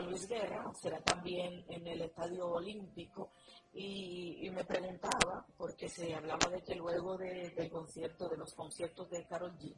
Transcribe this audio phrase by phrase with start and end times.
[0.00, 3.30] Luis Guerra, será también en el Estadio Olímpico.
[3.74, 9.26] Y, me preguntaba, porque se hablaba de que luego del concierto, de los conciertos de
[9.26, 9.74] Carol G,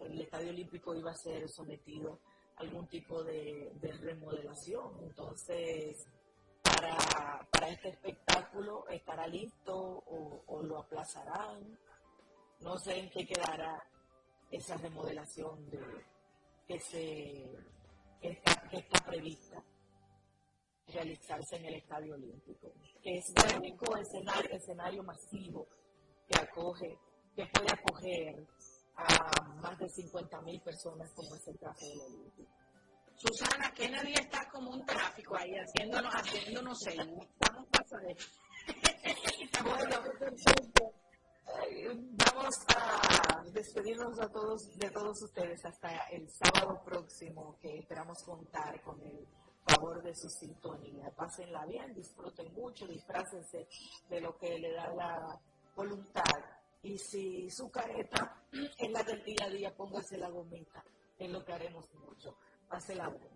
[0.00, 2.20] el Estadio Olímpico iba a ser sometido
[2.56, 3.70] a algún tipo de,
[4.00, 5.02] remodelación.
[5.02, 6.06] Entonces,
[6.62, 10.02] para, este espectáculo, ¿estará listo
[10.46, 11.78] o, lo aplazarán?
[12.60, 13.82] No sé en qué quedará
[14.50, 15.80] esa remodelación de,
[16.66, 17.50] que, se,
[18.22, 19.62] está, que está prevista
[20.88, 22.72] realizarse en el Estadio Olímpico,
[23.02, 25.68] que es el único escenario, escenario masivo
[26.26, 26.98] que acoge,
[27.34, 28.46] que puede acoger
[28.96, 32.52] a más de 50 mil personas como es el caso del Olímpico.
[33.16, 36.78] Susana, Kennedy está como un tráfico ahí haciéndonos, haciéndonos
[37.40, 38.02] Vamos a pasar.
[42.12, 48.80] vamos a despedirnos a todos, de todos ustedes hasta el sábado próximo, que esperamos contar
[48.82, 49.26] con el
[49.66, 51.10] favor de su sintonía.
[51.16, 53.68] Pásenla bien, disfruten mucho, disfrácense
[54.08, 55.40] de lo que le da la
[55.74, 56.22] voluntad.
[56.82, 60.84] Y si su careta es la del día a día, póngase la gomita,
[61.18, 62.36] es lo que haremos mucho.
[62.68, 63.28] Pásela bien.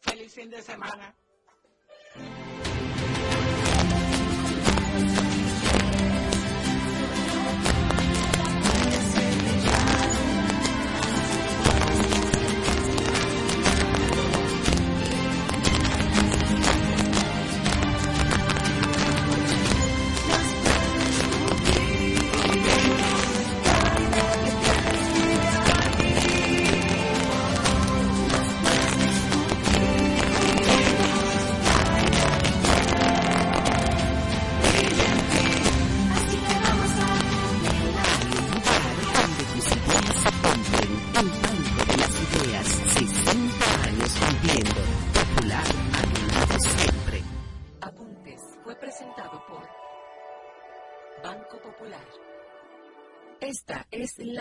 [0.00, 1.14] Feliz fin de semana.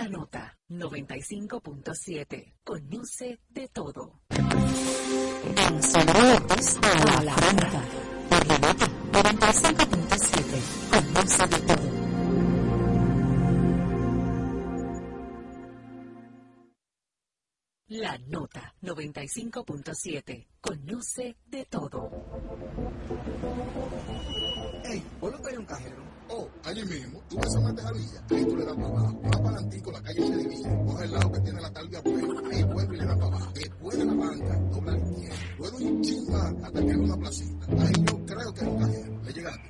[0.01, 2.53] La Nota 95.7.
[2.63, 4.23] Conoce de todo.
[4.31, 7.83] En Saludos a la Franca.
[8.27, 10.59] Por la Nota 95.7.
[10.89, 11.85] Conoce de todo.
[17.89, 20.47] La Nota 95.7.
[20.59, 22.09] Conoce de todo.
[24.83, 26.10] Hey, ¿puedo traer un cajero?
[26.33, 29.41] Oh, allí mismo, tú ves a más Javilla, ahí tú le das para abajo, vas
[29.41, 32.63] para Antico, la calle se divide, coge el lado que tiene la talvia buena, ahí
[32.63, 36.01] vuelve y le das para abajo, después de la banca, dobla la izquierda, luego un
[36.01, 39.69] chisma hasta que hay una placita, ahí yo creo que es un cajero, ¿le llegaste?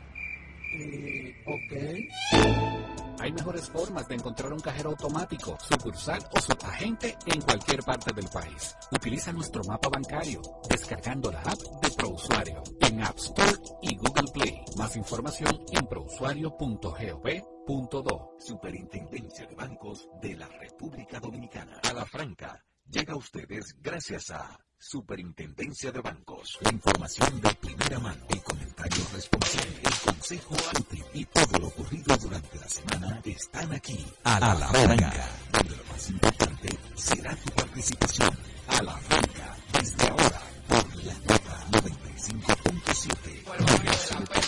[0.74, 3.01] Eh, ok.
[3.22, 8.28] Hay mejores formas de encontrar un cajero automático, sucursal o subagente en cualquier parte del
[8.28, 8.76] país.
[8.92, 14.66] Utiliza nuestro mapa bancario descargando la app de ProUsuario en App Store y Google Play.
[14.76, 18.32] Más información en prousuario.gov.do.
[18.40, 21.80] Superintendencia de Bancos de la República Dominicana.
[21.84, 22.66] A la franca.
[22.90, 26.58] Llega a ustedes gracias a Superintendencia de Bancos.
[26.62, 32.18] La información de primera mano, el comentario responsable, el consejo útil y todo lo ocurrido
[32.18, 34.04] durante la semana están aquí.
[34.24, 38.36] A la, franca, donde lo más importante será tu participación.
[38.70, 44.41] A la franca, desde ahora, por la nota 95.7.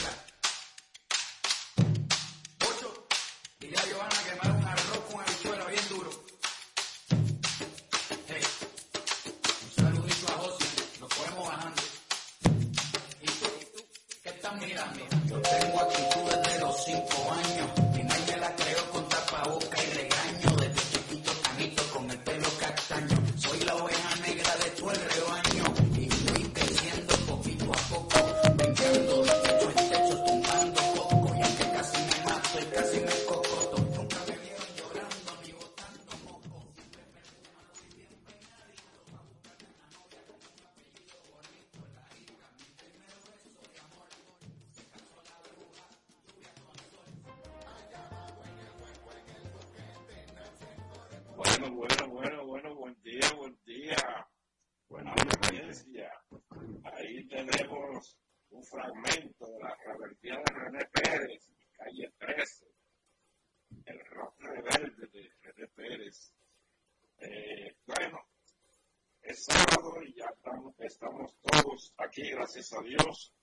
[72.29, 73.33] gracias a Dios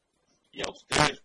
[0.53, 1.20] y a ustedes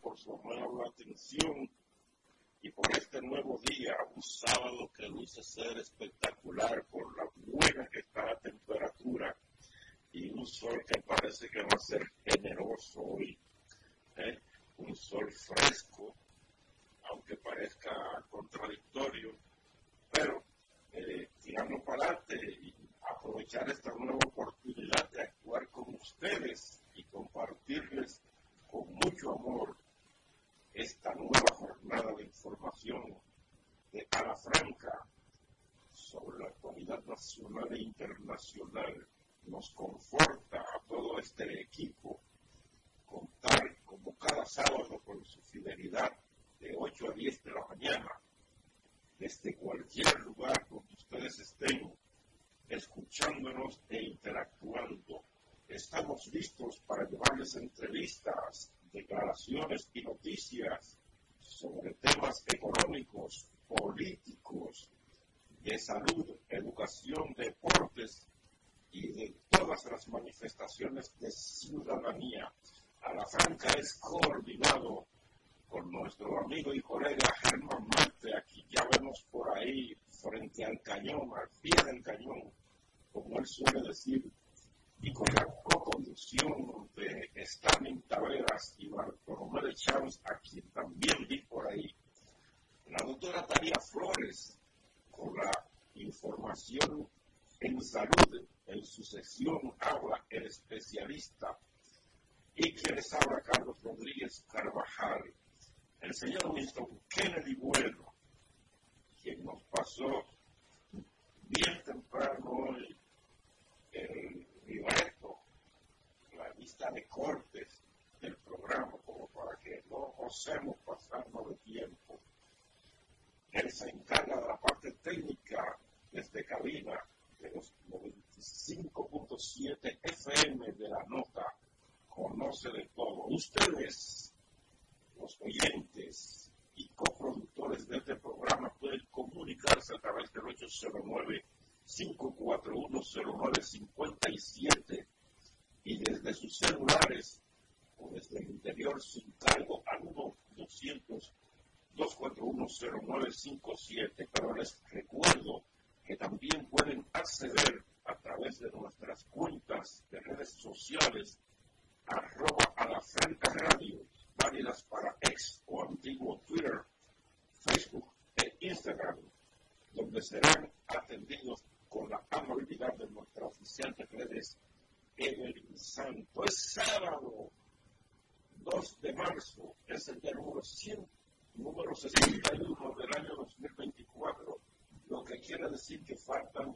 [182.41, 184.59] 31 del año 2024,
[185.07, 186.75] lo que quiere decir que faltan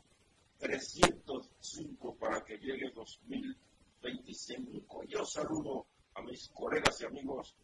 [0.57, 5.03] 305 para que llegue 2025.
[5.05, 7.55] Yo saludo a mis colegas y amigos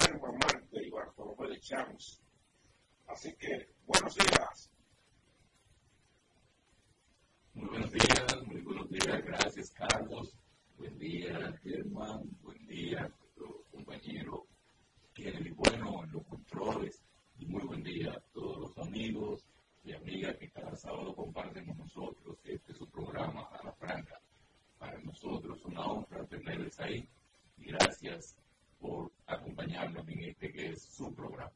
[0.00, 2.20] Germán Marte y Bartolomé de Chávez.
[3.06, 4.70] Así que, buenos días.
[7.54, 9.24] Muy buenos días, muy buenos días.
[9.24, 10.34] Gracias, Carlos.
[10.76, 12.36] Buen día, Germán.
[12.42, 13.08] Buen día,
[13.70, 14.45] compañero
[15.26, 17.02] compañero Kennedy Bueno en los controles
[17.38, 19.44] y muy buen día a todos los amigos
[19.84, 24.20] y amigas que cada sábado comparten con nosotros este su programa a la franca.
[24.78, 27.08] Para nosotros una honra tenerles ahí
[27.58, 28.36] y gracias
[28.78, 31.52] por acompañarnos en este que es su programa.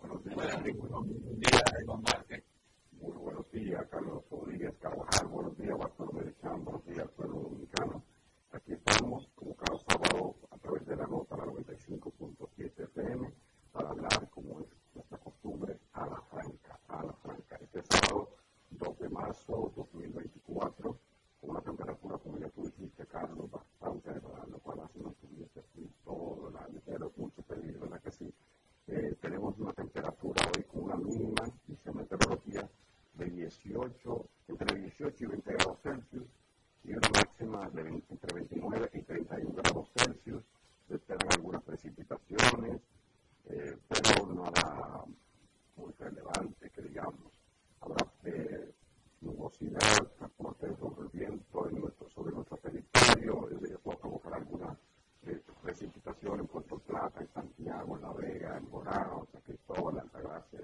[0.00, 1.06] Buenos días, buenos
[1.40, 2.44] días, Eva Marte.
[2.92, 5.26] Muy buenos días, Carlos Rodríguez Carvajal.
[5.28, 6.64] Buenos días, de Cham.
[6.64, 8.04] Buenos días, pueblo dominicano.
[8.52, 13.30] Aquí estamos, como cada sábado, través de la nota, la 95.7 FM
[13.70, 17.56] para hablar, como es nuestra costumbre, a la franca, a la franca.
[17.60, 18.30] Este sábado,
[18.70, 20.98] 2 de marzo 2024,
[21.40, 25.90] con una temperatura, como ya tú dijiste, Carlos, bastante agradable, para si no estuviese aquí
[26.02, 28.34] todo el año, pero mucho peligro, ¿verdad que sí?
[28.86, 32.66] Eh, tenemos una temperatura hoy con una mínima, dice meteorología,
[33.14, 36.26] de 18, entre 18 y 20 grados Celsius,
[36.84, 40.53] y una máxima de entre 29 y 31 grados Celsius.
[40.88, 42.80] Se esperan algunas precipitaciones,
[43.46, 45.04] eh, pero nada
[45.76, 47.32] muy relevante que digamos.
[47.80, 48.72] Habrá eh,
[49.24, 54.76] nubosidad, transporte sobre el viento en nuestro, sobre nuestro territorio, eh, puede provocar alguna
[55.26, 59.94] eh, precipitación en Puerto Plata, en Santiago, en La Vega, en Bonao, en San Cristóbal,
[59.94, 60.60] en Altagracia,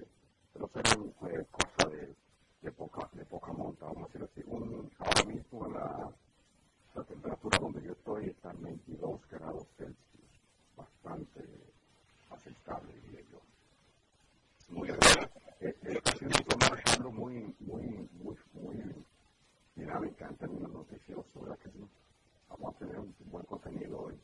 [0.53, 2.15] pero serán eh, cosas de,
[2.63, 4.43] de, poca, de poca monta, vamos a decir así.
[4.47, 6.11] Un, ahora mismo la,
[6.95, 10.10] la temperatura donde yo estoy está en 22 grados Celsius,
[10.81, 11.41] bastante
[12.31, 13.41] aceptable, diría yo.
[14.69, 16.39] Muy eh, está siendo
[16.71, 18.95] Alejandro muy, muy, muy, muy
[19.75, 21.87] dinámica en términos noticiosos, ¿verdad que sí?
[22.49, 24.15] Vamos a tener un buen contenido hoy.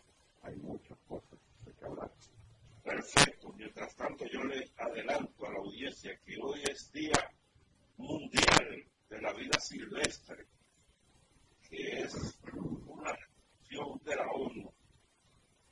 [0.43, 2.11] Hay muchas cosas de que hablar.
[2.83, 3.53] Perfecto.
[3.57, 7.31] Mientras tanto, yo les adelanto a la audiencia que hoy es Día
[7.97, 10.47] Mundial de la Vida Silvestre,
[11.69, 14.76] que es una acción de la ONU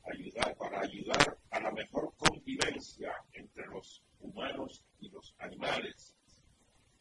[0.06, 6.14] ayudar, para ayudar a la mejor convivencia entre los humanos y los animales.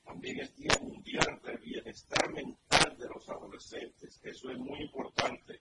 [0.04, 4.20] También es Día Mundial del Bienestar Mental de los Adolescentes.
[4.24, 5.60] Eso es muy importante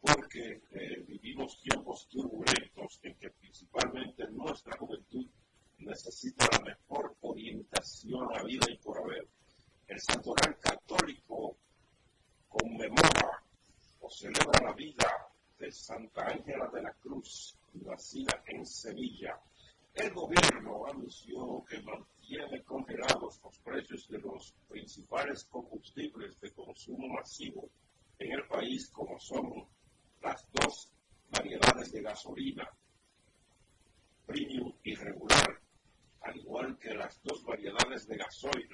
[0.00, 5.26] porque eh, vivimos tiempos turbulentos en que principalmente nuestra juventud
[5.78, 9.26] necesita la mejor orientación a vida y por haber.
[9.86, 11.56] El Santoral Católico
[12.48, 13.42] conmemora
[14.00, 15.27] o celebra la vida
[15.58, 19.38] de Santa Ángela de la Cruz, nacida en Sevilla.
[19.94, 27.68] El gobierno anunció que mantiene congelados los precios de los principales combustibles de consumo masivo
[28.18, 29.66] en el país, como son
[30.22, 30.92] las dos
[31.30, 32.68] variedades de gasolina,
[34.26, 35.60] premium y regular,
[36.20, 38.68] al igual que las dos variedades de gasoil,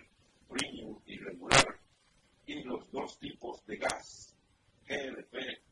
[0.48, 1.80] premium y regular,
[2.46, 4.36] y los dos tipos de gas,
[4.86, 5.63] GLP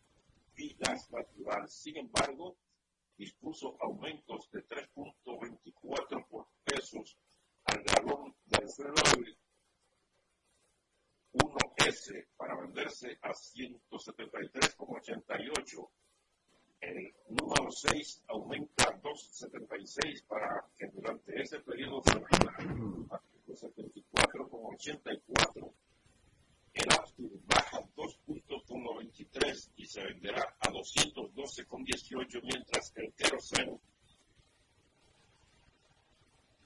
[0.62, 1.68] y gas natural.
[1.68, 2.56] Sin embargo,
[3.16, 7.18] dispuso aumentos de 3.24 por pesos
[7.64, 9.36] al galón del fredoil
[11.32, 15.90] 1S para venderse a 173,88.
[16.80, 22.54] El número 6 aumenta a 2,76 para que durante ese periodo se venda
[23.10, 25.72] a 74,84
[26.74, 29.71] el Aptur baja 2.93 y
[30.02, 33.80] se venderá a 212,18, mientras que el queroseno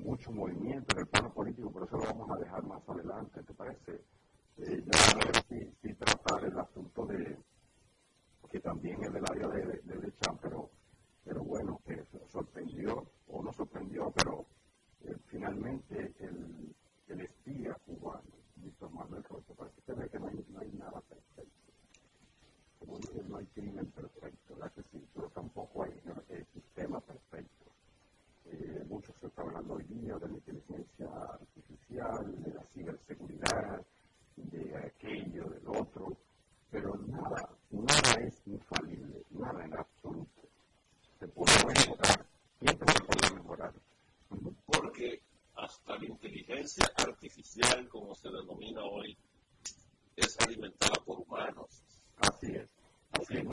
[0.04, 3.54] mucho movimiento en el plano político, pero eso lo vamos a dejar más adelante, ¿te
[3.54, 4.00] parece?
[4.56, 5.44] Eh, ya a ver
[5.80, 7.38] si, tratar el asunto de,
[8.50, 10.12] que también es del área de, de,
[10.42, 10.70] pero,
[11.24, 14.44] pero bueno, que sorprendió, o no sorprendió, pero
[15.04, 16.74] eh, finalmente el,
[17.06, 18.22] el espía cubano,
[18.56, 21.58] Víctor Manuel Rocha, parece que que no hay, no nada perfecto
[22.78, 22.98] como
[23.28, 25.06] no hay crimen perfecto, ¿verdad que sí?
[25.14, 25.92] Pero tampoco hay
[26.28, 27.57] eh, sistema perfecto.
[28.50, 33.82] Eh, mucho se está hablando hoy día de la inteligencia artificial, de la ciberseguridad,
[34.36, 36.16] de aquello, del otro,
[36.70, 40.48] pero nada, nada es infalible, nada en absoluto.
[41.18, 42.26] Se puede mejorar,
[42.58, 43.74] siempre se puede mejorar.
[44.66, 45.20] Porque
[45.56, 49.16] hasta la inteligencia artificial, como se denomina hoy,
[50.16, 51.82] es alimentada por humanos
[52.20, 52.68] Así es.
[53.12, 53.44] Así es.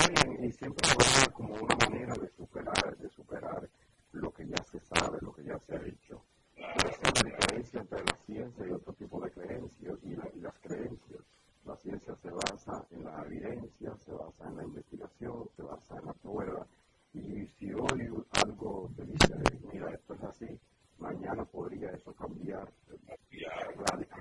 [0.41, 3.69] y, siempre habrá como una manera de superar, de superar
[4.15, 6.21] lo que ya se sabe, lo que ya se ha dicho.
[6.55, 10.57] Es la diferencia entre la ciencia y otro tipo de creencias y, la, y las
[10.59, 11.21] creencias.
[11.65, 16.05] La ciencia se basa en la evidencia, se basa en la investigación, se basa en
[16.05, 16.67] la prueba.
[17.13, 18.09] Y si hoy
[18.43, 19.35] algo te dice,
[19.71, 20.59] mira, esto es así,
[20.99, 22.71] mañana podría eso cambiar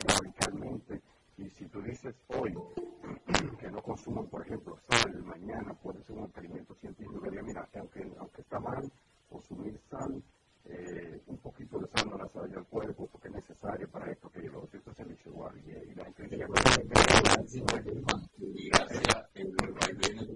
[0.07, 1.01] radicalmente.
[1.37, 2.55] Y si tú dices hoy
[3.59, 8.13] que no consuman, por ejemplo, sal, mañana puede ser un experimento científico que mira, aunque,
[8.19, 8.91] aunque está mal,
[9.31, 10.23] o subir sal,
[10.67, 14.31] eh, un poquito de sal no la sal al cuerpo porque es necesario para esto,
[14.31, 16.51] que lo otro, entonces le llegó a y la gente le el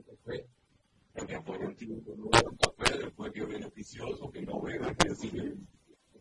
[0.05, 0.47] café,
[1.15, 5.15] porque por un tiempo no un café, después que es beneficioso, que no beba, que
[5.15, 5.55] sigue.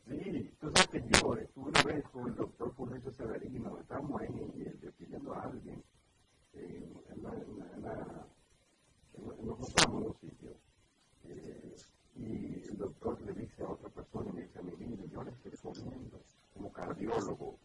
[0.08, 4.74] Sí, tú sabes que yo estuve una vez con el doctor Fulgencio Severino, estábamos ahí
[4.82, 5.84] despidiendo a alguien,
[6.54, 6.94] en,
[7.24, 8.28] la, en, la, en, la,
[9.14, 9.58] en, los
[10.20, 10.56] sitios.
[16.54, 17.57] como cardiólogo,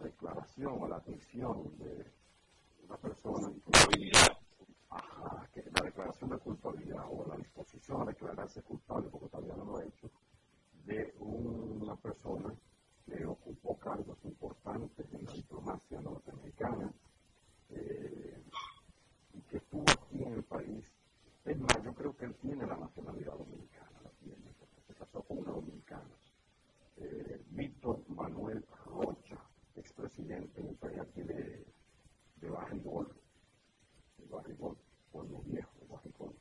[0.00, 2.06] declaración o la admisión de
[2.84, 4.38] una persona culpabilidad,
[4.90, 9.86] la declaración de culpabilidad o la disposición a declararse culpable, porque todavía no lo he
[9.86, 10.10] hecho,
[10.84, 12.52] de una persona
[13.04, 16.92] que ocupó cargos importantes en la diplomacia norteamericana
[17.70, 18.42] eh,
[19.34, 20.84] y que estuvo aquí en el país.
[21.44, 25.22] Es más, yo creo que él tiene la nacionalidad dominicana, la tiene, porque se casó
[25.22, 26.10] con una dominicana.
[26.96, 29.49] Eh, Víctor Manuel Rocha
[30.00, 31.66] presidente imperial de,
[32.36, 33.08] de Barrigón,
[34.18, 34.76] el Barrigón,
[35.12, 36.34] Pueblo Viejo, el Barrigón.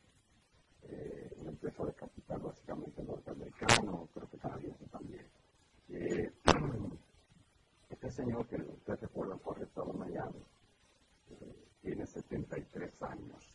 [0.84, 5.26] Eh, una empresa de capital básicamente norteamericano, creo que canadiense también.
[5.90, 6.32] Eh,
[7.90, 10.44] este señor que ustedes recuerdan fue arrestado en Miami,
[11.32, 13.54] eh, tiene 73 años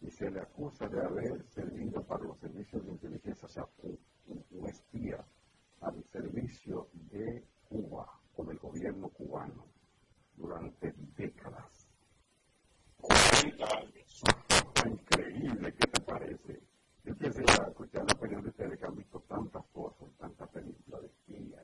[0.00, 3.98] y se le acusa de haber servido para los servicios de inteligencia, o sea, un,
[4.50, 5.24] un espía
[5.80, 9.66] al servicio de Cuba o del gobierno cubano
[10.36, 11.88] durante décadas.
[13.00, 14.22] 40 años.
[14.86, 16.60] Increíble, ¿qué te parece?
[17.04, 21.06] Yo quisiera escuchar la opinión de ustedes que han visto tantas cosas, tantas películas de
[21.08, 21.62] espía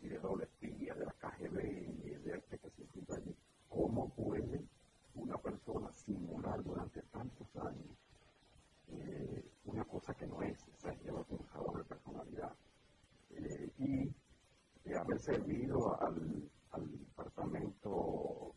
[0.00, 1.58] y, de doble espía, de la KGB
[2.04, 3.36] y de este que se encuentra allí.
[3.68, 4.64] ¿Cómo puede
[5.14, 7.98] una persona simular durante tantos años
[8.88, 10.58] eh, una cosa que no es?
[10.68, 12.54] O sea, lleva un de personalidad.
[13.30, 14.14] Eh, y
[14.86, 18.54] de haber servido al, al departamento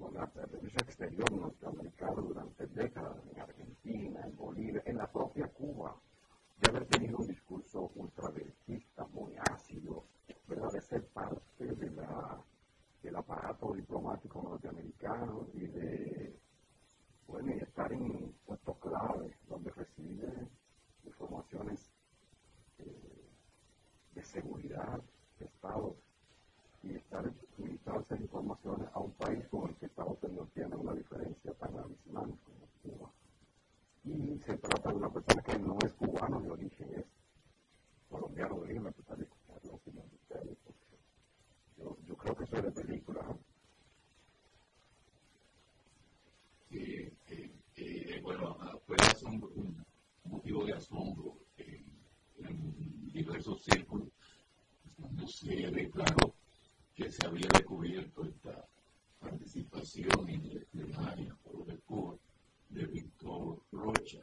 [0.00, 5.96] el servicio exterior norteamericano durante décadas en Argentina, en Bolivia, en la propia Cuba,
[6.58, 10.04] de haber tenido un discurso ultraderechista, muy ácido,
[10.46, 10.72] ¿verdad?
[10.72, 12.42] de ser parte de la,
[13.02, 16.40] del aparato diplomático norteamericano y de
[17.60, 20.48] estar en puestos clave donde recibe
[21.04, 21.92] informaciones
[22.78, 23.30] eh,
[24.12, 25.00] de seguridad
[25.40, 25.96] de Estados
[26.82, 30.94] y estar limitadas esas informaciones a un país con el que Estados Unidos tiene una
[30.94, 33.10] diferencia tan abismal como Cuba.
[34.04, 37.04] Y se trata de una persona que no es cubano de origen, es
[38.08, 40.58] colombiano de origen, me gustaría escuchar la opinión de ustedes,
[41.76, 43.20] yo, yo creo que eso es de película.
[46.70, 49.84] Sí, eh, eh, bueno, fue asombro, un
[50.24, 51.84] motivo de asombro en,
[52.38, 54.08] en diversos círculos
[55.00, 56.34] cuando se declaró
[56.94, 58.68] que se había descubierto esta
[59.18, 62.16] participación espionaje por de Cuba
[62.68, 64.20] de Víctor Rocha,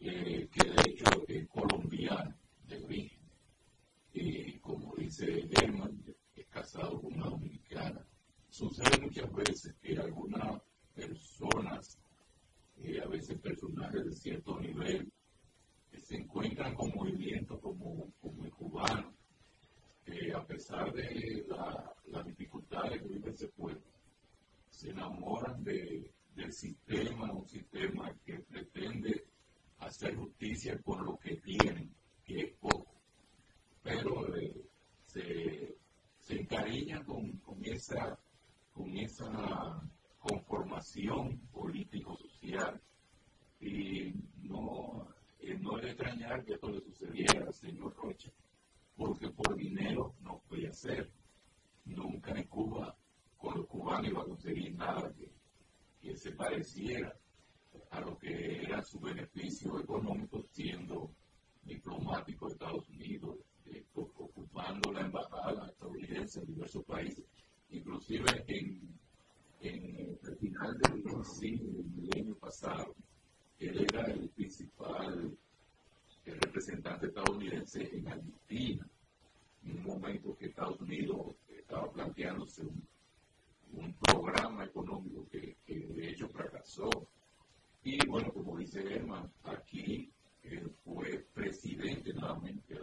[0.00, 2.34] eh, que de hecho es colombiano
[2.68, 3.18] de origen.
[4.12, 6.02] Y como dice Germán,
[6.34, 8.04] es casado con una dominicana.
[8.48, 10.62] Sucede muchas veces que algunas
[10.94, 11.98] personas,
[12.78, 15.12] eh, a veces personajes de cierto nivel,
[15.98, 19.12] se encuentran con movimientos como, como el cubano,
[20.06, 21.44] que a pesar de
[22.06, 23.82] las dificultades que vive ese pueblo,
[24.70, 29.24] se enamoran de, del sistema, un sistema que pretende
[29.80, 31.92] hacer justicia con lo que tienen,
[32.24, 32.94] que es poco.
[33.82, 34.64] Pero eh,
[35.06, 35.76] se,
[36.20, 38.16] se encariñan con, con, esa,
[38.72, 39.82] con esa
[40.20, 42.80] conformación político-social
[43.60, 45.08] y no,
[45.40, 48.30] eh, no es de extrañar que esto le sucediera al señor Rocha
[48.96, 51.10] porque por dinero no podía ser.
[51.84, 52.96] Nunca en Cuba,
[53.36, 55.34] con los cubanos iba a conseguir nada que,
[56.16, 57.14] se pareciera
[57.90, 61.10] a lo que era su beneficio económico siendo
[61.64, 67.24] diplomático de Estados Unidos, eh, ocupando la embajada estadounidense en diversos países,
[67.70, 68.96] inclusive en,
[69.60, 72.94] en el final del del milenio pasado,
[73.58, 75.36] él era el principal
[76.26, 78.86] el representante estadounidense en Argentina,
[79.64, 82.62] en un momento que Estados Unidos estaba planteándose
[83.72, 86.88] un, programa económico que, de hecho fracasó.
[87.82, 90.10] Y bueno, como dice Herman, aquí
[90.84, 92.76] fue presidente nuevamente,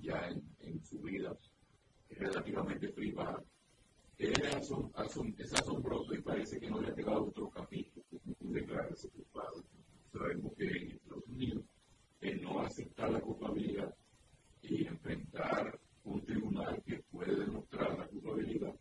[0.00, 0.28] ya
[0.60, 1.36] en, su vida
[2.10, 3.42] relativamente privada.
[4.16, 8.04] es, asombroso y parece que no le ha quedado otro capítulo
[8.40, 9.62] declararse culpable.
[10.12, 11.64] Sabemos que en Estados Unidos
[12.20, 13.94] el no aceptar la culpabilidad
[14.62, 18.74] y enfrentar un tribunal que puede demostrar la culpabilidad,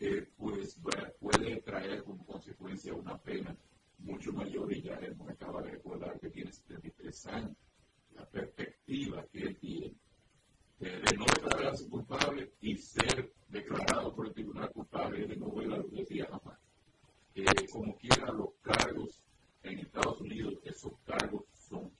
[0.00, 0.78] eh, pues
[1.20, 3.56] puede traer como consecuencia una pena
[3.98, 7.56] mucho mayor y ya hemos acaba de recordar que tiene 73 años.
[8.14, 9.94] La perspectiva que tiene
[10.78, 15.78] de no declararse culpable y ser declarado por el tribunal culpable de no vuelva a
[15.78, 16.58] lo decía jamás.
[17.34, 19.22] Eh, como quiera, los cargos
[19.62, 21.90] en Estados Unidos, esos cargos son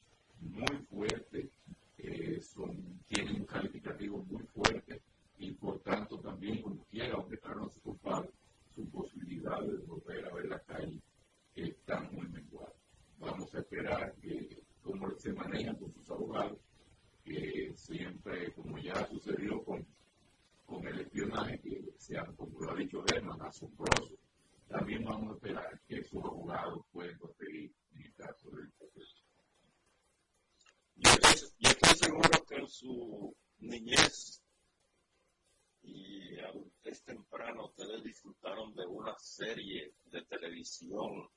[0.44, 1.50] muy fuerte,
[1.98, 5.00] eh, son, tienen un calificativo muy fuerte
[5.38, 8.30] y por tanto también como quiera, aunque no se culpable,
[8.74, 11.00] su posibilidad de volver a ver la calle
[11.54, 12.74] está muy menguada.
[13.18, 16.58] Vamos a esperar que como se manejan con sus abogados,
[17.24, 19.86] que siempre, como ya sucedió con,
[20.66, 24.14] con el espionaje, que sean, como lo ha dicho Herman, asombroso,
[24.68, 29.23] también vamos a esperar que sus abogados puedan conseguir en el caso del proceso.
[30.96, 34.40] Yo estoy, seguro que en su niñez
[35.82, 36.52] y a
[36.84, 41.28] es temprano ustedes disfrutaron de una serie de televisión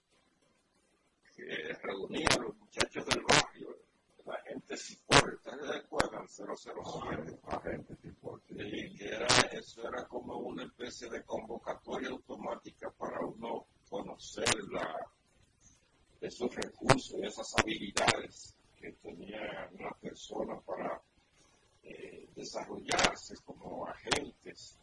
[1.35, 1.45] que
[1.81, 3.77] reunía a los muchachos del barrio,
[4.25, 7.39] la gente si ¿Ustedes recuerdan 007.
[7.43, 8.55] Agente tipo, sí.
[8.57, 14.93] Y que era, eso era como una especie de convocatoria automática para uno conocer la,
[16.19, 21.01] esos recursos, esas habilidades que tenía una persona para
[21.83, 24.77] eh, desarrollarse como agentes.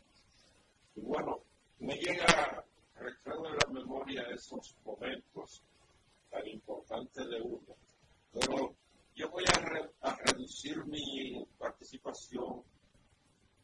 [0.96, 1.42] Y bueno,
[1.78, 2.64] me llega,
[2.96, 5.62] recuerdo en la memoria esos momentos
[6.30, 7.76] tan importantes de uno,
[8.33, 8.74] pero
[9.14, 9.44] yo voy
[10.00, 12.62] a, reducir mi participación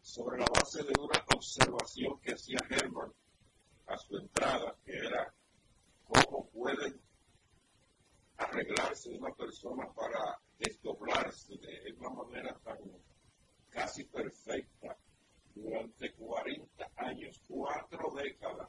[0.00, 3.12] sobre la base de una observación que hacía Herman
[3.88, 5.32] a su entrada, que era
[6.06, 6.94] cómo puede
[8.40, 12.78] arreglarse una persona para desdoblarse de una manera tan
[13.68, 14.96] casi perfecta
[15.54, 18.68] durante 40 años, cuatro décadas,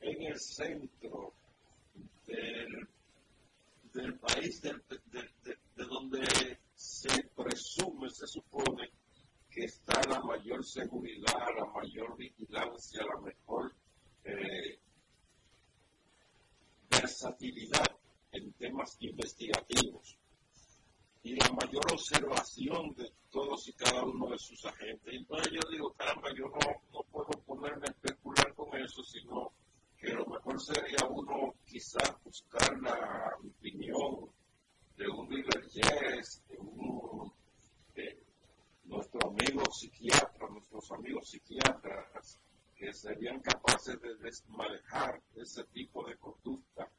[0.00, 1.34] en el centro
[2.26, 2.88] del,
[3.92, 4.72] del país de,
[5.06, 8.90] de, donde se presume, se supone
[9.50, 13.74] que está la mayor seguridad, la mayor vigilancia, la mejor
[14.24, 14.78] eh,
[16.90, 18.01] versatilidad
[18.32, 20.18] en temas investigativos
[21.22, 25.14] y la mayor observación de todos y cada uno de sus agentes.
[25.14, 26.58] Entonces yo digo, caramba, yo no,
[26.92, 29.52] no puedo ponerme a especular con eso, sino
[29.96, 34.30] que lo mejor sería uno quizás buscar la opinión
[34.96, 37.32] de un líder de un,
[37.94, 38.18] de
[38.84, 42.40] nuestro amigo psiquiatra, nuestros amigos psiquiatras,
[42.74, 46.90] que serían capaces de manejar ese tipo de conducta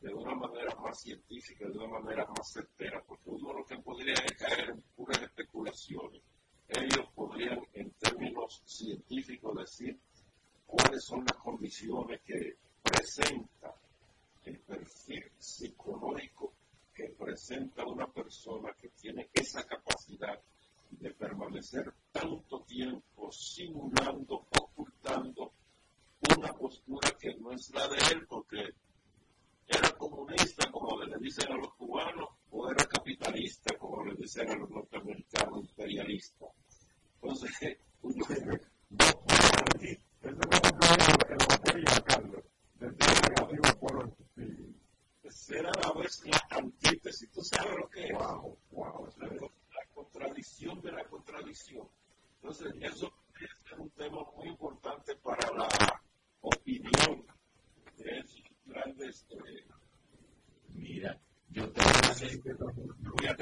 [0.00, 4.14] de una manera más científica, de una manera más certera, porque uno lo que podría
[4.14, 6.22] es caer en puras especulaciones.
[6.68, 9.98] Ellos podrían, en términos científicos, decir
[10.66, 13.74] cuáles son las condiciones que presenta
[14.44, 16.52] el perfil psicológico
[16.96, 20.40] que presenta una persona que tiene esa capacidad
[20.90, 25.52] de permanecer tanto tiempo simulando, ocultando
[26.36, 28.72] una postura que no es la de él, porque
[29.66, 34.54] era comunista, como le dicen a los cubanos, o era capitalista, como le dicen a
[34.54, 36.50] los norteamericanos, imperialistas.
[37.20, 38.60] Entonces, uno dice,
[45.28, 47.30] Será a la vez la antítesis.
[47.30, 48.12] ¿Tú sabes lo que es?
[48.12, 51.88] Wow, wow, la, la contradicción de la contradicción.
[52.40, 55.68] Entonces, eso es un tema muy importante para la
[56.40, 57.24] opinión
[57.96, 59.26] de esos grandes.
[59.30, 59.66] Eh,
[60.76, 61.18] Mira,
[61.50, 63.34] yo tengo una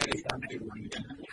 [0.61, 1.25] muy interesante.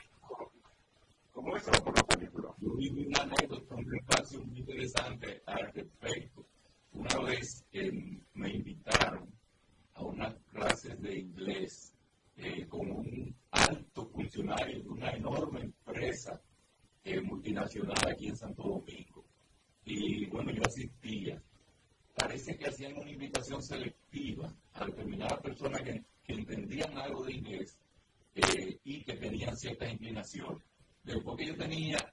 [1.31, 2.49] ¿Cómo es por la película?
[2.57, 6.45] Yo viví una anécdota, un espacio muy interesante al respecto.
[6.93, 7.91] Una vez eh,
[8.33, 9.31] me invitaron
[9.93, 11.93] a unas clases de inglés
[12.35, 16.41] eh, con un alto funcionario de una enorme empresa
[17.03, 19.25] eh, multinacional aquí en Santo Domingo.
[19.84, 21.41] Y bueno, yo asistía.
[22.15, 27.80] Parece que hacían una invitación selectiva a determinadas personas que, que entendían algo de inglés
[28.36, 30.63] eh, y que tenían ciertas inclinaciones.
[31.04, 32.11] Después que yo tenía,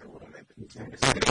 [0.00, 1.29] seguramente.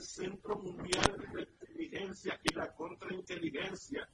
[0.00, 4.08] Centro Mundial de la Inteligencia y la Contrainteligencia.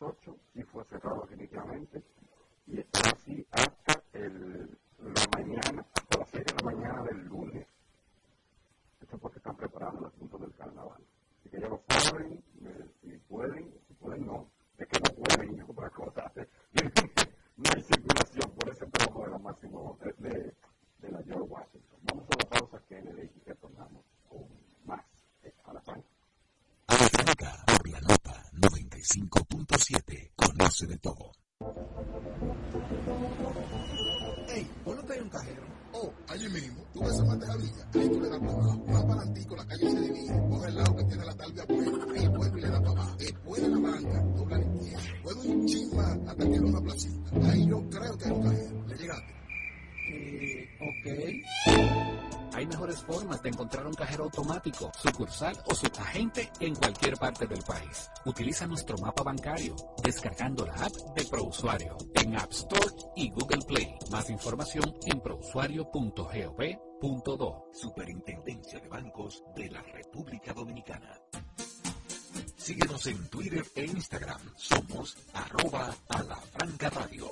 [0.00, 2.02] las 8 y fue cerrado definitivamente.
[30.82, 31.31] すると。
[53.42, 58.10] de encontrar un cajero automático, sucursal o subagente en cualquier parte del país.
[58.24, 62.86] Utiliza nuestro mapa bancario descargando la app de ProUsuario en App Store
[63.16, 63.96] y Google Play.
[64.10, 67.70] Más información en prousuario.gov.do.
[67.72, 71.18] Superintendencia de Bancos de la República Dominicana.
[72.56, 74.40] Síguenos en Twitter e Instagram.
[74.56, 77.28] Somos arroba a la franca radio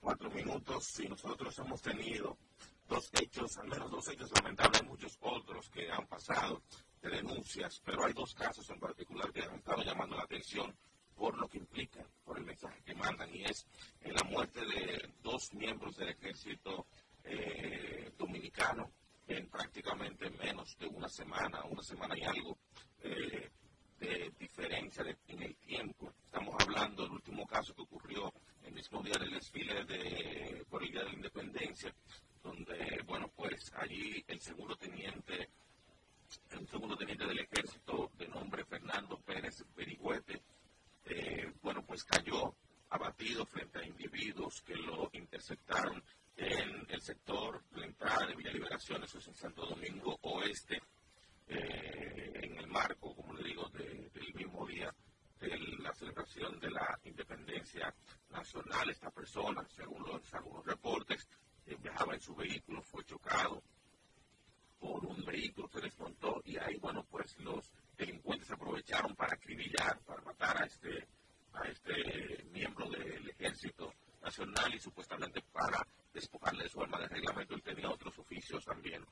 [0.00, 2.36] cuatro minutos y nosotros hemos tenido
[2.88, 6.62] dos hechos, al menos dos hechos lamentables, muchos otros que han pasado
[7.04, 10.74] de denuncias, pero hay dos casos en particular que han estado llamando la atención
[11.14, 13.66] por lo que implican, por el mensaje que mandan, y es
[14.04, 16.86] la muerte de dos miembros del ejército
[17.22, 18.90] eh, dominicano
[19.28, 22.58] en prácticamente menos de una semana, una semana y algo
[77.14, 79.04] reglamento, él tenía otros oficios también,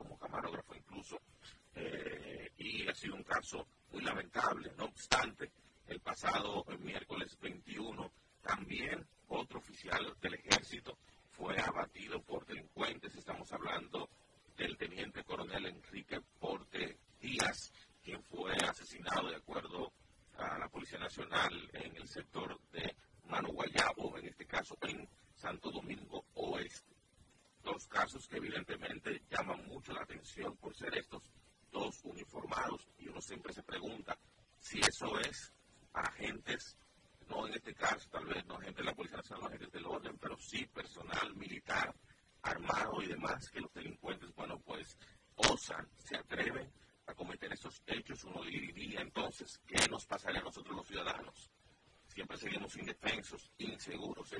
[53.22, 54.32] propensos, inseguros.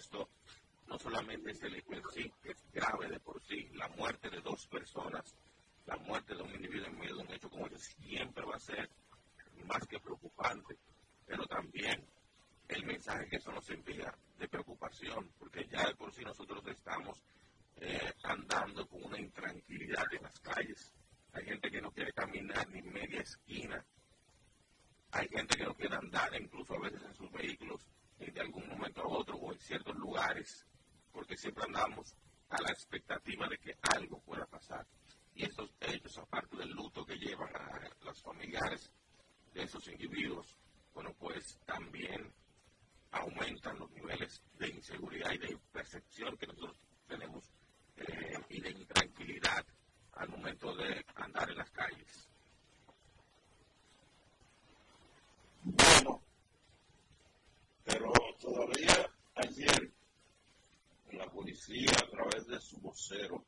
[61.33, 63.45] policía a través de su vocero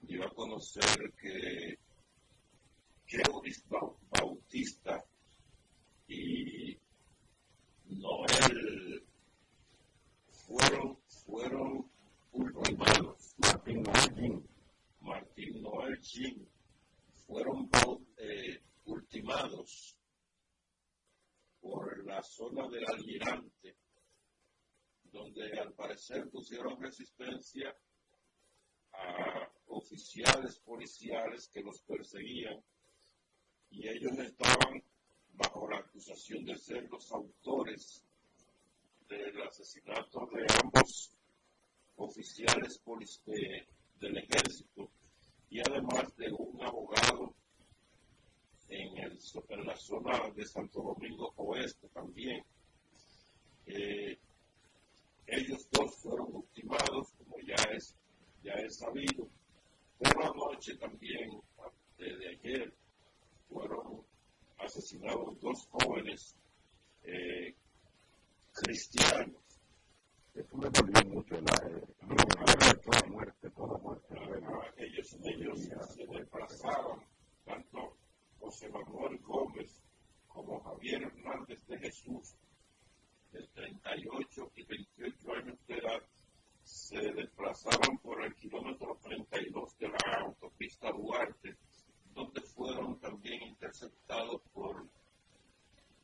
[0.00, 1.78] dio a conocer que
[3.06, 3.64] Claudis
[4.10, 5.04] Bautista
[26.78, 27.74] resistencia
[28.92, 32.62] a oficiales policiales que los perseguían
[33.70, 34.82] y ellos estaban
[35.32, 38.04] bajo la acusación de ser los autores
[39.08, 41.12] del asesinato de ambos
[41.96, 42.78] oficiales
[43.98, 44.90] del ejército
[45.48, 47.34] y además de un abogado
[48.68, 52.44] en, el, en la zona de Santo Domingo Oeste también.
[53.66, 54.18] Eh,
[55.34, 57.96] ellos dos fueron ultimados, como ya es,
[58.42, 59.26] ya es sabido.
[59.98, 62.74] Pero anoche también, antes de ayer,
[63.48, 64.04] fueron
[64.58, 66.36] asesinados dos jóvenes
[67.04, 67.54] eh,
[68.52, 69.42] cristianos.
[70.34, 74.14] esto me dolió mucho, la, eh, toda muerte, toda muerte.
[74.76, 75.60] ellos ellos
[75.94, 77.00] se desplazaban,
[77.46, 77.96] tanto
[78.38, 79.80] José Manuel Gómez
[80.28, 82.34] como Javier Hernández de Jesús,
[83.32, 86.02] de 38 y 28 años de edad
[86.62, 91.56] se desplazaban por el kilómetro 32 de la autopista Duarte,
[92.14, 94.86] donde fueron también interceptados por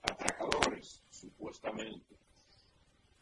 [0.03, 2.17] atracadores, supuestamente.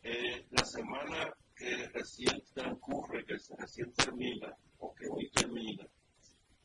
[0.03, 5.87] Eh, la semana que recién transcurre, que recién termina, o que hoy termina,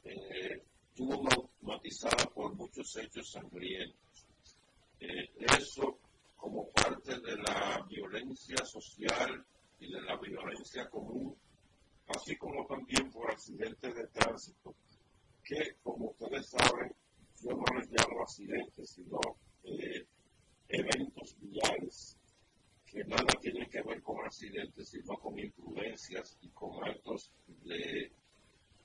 [0.04, 4.28] eh, estuvo matizada por muchos hechos sangrientos.
[5.00, 6.01] Eh, eso
[6.42, 9.46] como parte de la violencia social
[9.80, 11.38] y de la violencia común,
[12.08, 14.76] así como también por accidentes de tránsito,
[15.44, 16.92] que como ustedes saben,
[17.44, 19.20] yo no les llamo accidentes, sino
[19.66, 20.04] eh,
[20.68, 22.18] eventos viales,
[22.88, 28.12] que nada tienen que ver con accidentes, sino con imprudencias y con actos de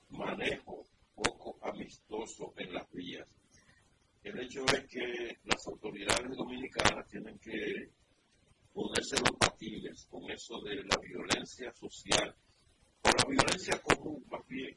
[0.09, 0.85] manejo
[1.15, 3.27] poco amistoso en las vías.
[4.27, 7.89] El hecho es que las autoridades dominicanas tienen que
[8.73, 12.35] ponerse los patines con eso de la violencia social,
[13.03, 14.75] o la violencia común más bien,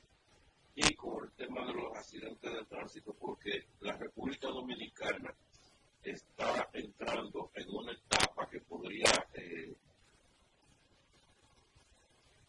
[0.76, 5.34] y con el tema de los accidentes de tránsito, porque la República Dominicana
[6.00, 9.74] está entrando en una etapa que podría, eh,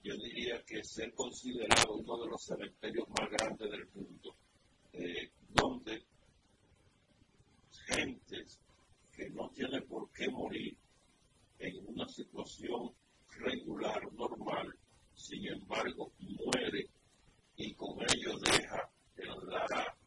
[0.04, 4.36] yo diría que ser considerado uno de los cementerios más grandes del mundo,
[4.93, 6.11] eh, donde
[7.92, 8.60] gentes
[9.14, 10.78] que no tienen por qué morir
[11.60, 12.92] en una situación
[13.38, 14.74] regular, normal,
[15.14, 16.89] sin embargo muere
[17.56, 19.98] y con ello deja en, la,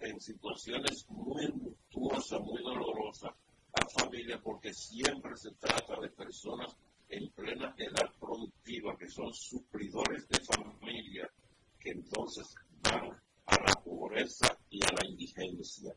[0.00, 3.32] en, situaciones muy luctuosas, muy dolorosas
[3.72, 6.76] a familia porque siempre se trata de personas
[7.08, 11.30] en plena edad productiva que son suplidores de familia
[11.78, 13.10] que entonces van
[13.46, 15.94] a la pobreza y a la indigencia.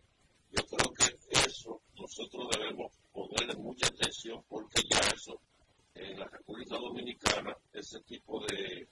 [0.52, 1.18] Yo creo que
[1.50, 5.42] eso nosotros debemos ponerle mucha atención porque ya eso
[5.96, 8.88] en la República Dominicana, ese tipo de,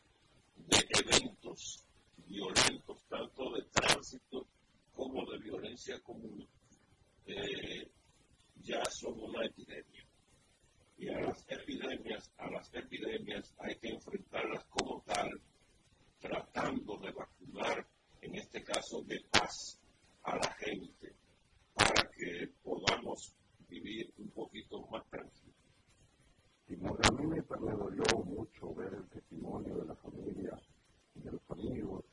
[0.71, 1.85] eventos
[2.25, 4.47] violentos, tanto de tránsito
[4.95, 6.47] como de violencia común,
[7.27, 7.87] eh,
[8.63, 10.03] ya son una epidemia.
[10.97, 15.29] Y a las epidemias, a las epidemias hay que enfrentarlas como tal,
[16.19, 17.87] tratando de vacunar,
[18.25, 19.79] en este caso de paz,
[20.23, 21.13] a la gente,
[21.75, 23.35] para que podamos
[23.69, 25.53] vivir un poquito más tranquilos.
[26.67, 30.59] Y a mí me, dolió mucho ver el testimonio de la familia,
[31.13, 32.03] de los amigos,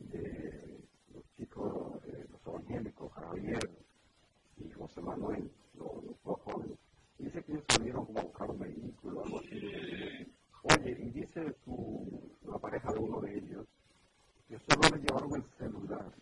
[0.00, 0.80] de
[1.14, 3.70] los chicos, eh, los evangélicos, Javier
[4.56, 6.78] y José Manuel, los, dos jóvenes.
[7.18, 9.60] Dice que ellos salieron como a buscar un vehículo, algo así.
[10.64, 13.66] Oye, y dice su, la pareja de uno de ellos
[14.52, 16.12] que solo le llevaron el celular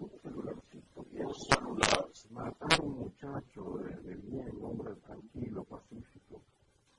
[0.00, 2.08] un celularcito, un celular.
[2.30, 6.42] Matar a un muchacho de, de bien, hombre tranquilo, pacífico.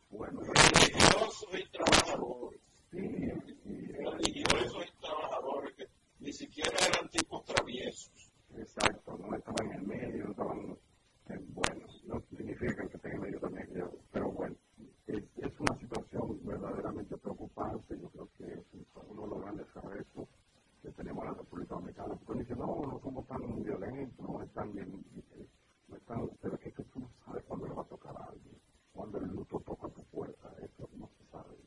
[0.09, 2.61] Bueno, religiosos y trabajadores.
[2.89, 3.31] Sí,
[3.63, 3.87] sí.
[3.93, 5.87] Religiosos y trabajadores que
[6.19, 8.31] ni siquiera eran tipos traviesos.
[8.57, 10.77] Exacto, no estaban en el medio, no estaban.
[11.29, 13.69] Eh, bueno, no significa que estén en medio también,
[14.11, 14.55] pero bueno,
[15.05, 17.99] es, es una situación verdaderamente preocupante.
[18.01, 18.65] Yo creo que es
[19.07, 20.27] uno de los grandes arrestos
[20.81, 22.15] que tenemos en la República Dominicana.
[22.25, 25.03] Porque dice, no, no somos tan violentos, no están bien,
[25.87, 28.55] no están, pero es que tú no sabes cuándo le va a tocar a alguien,
[28.93, 31.57] cuando el luto toca tu puerta, eso no se sabe,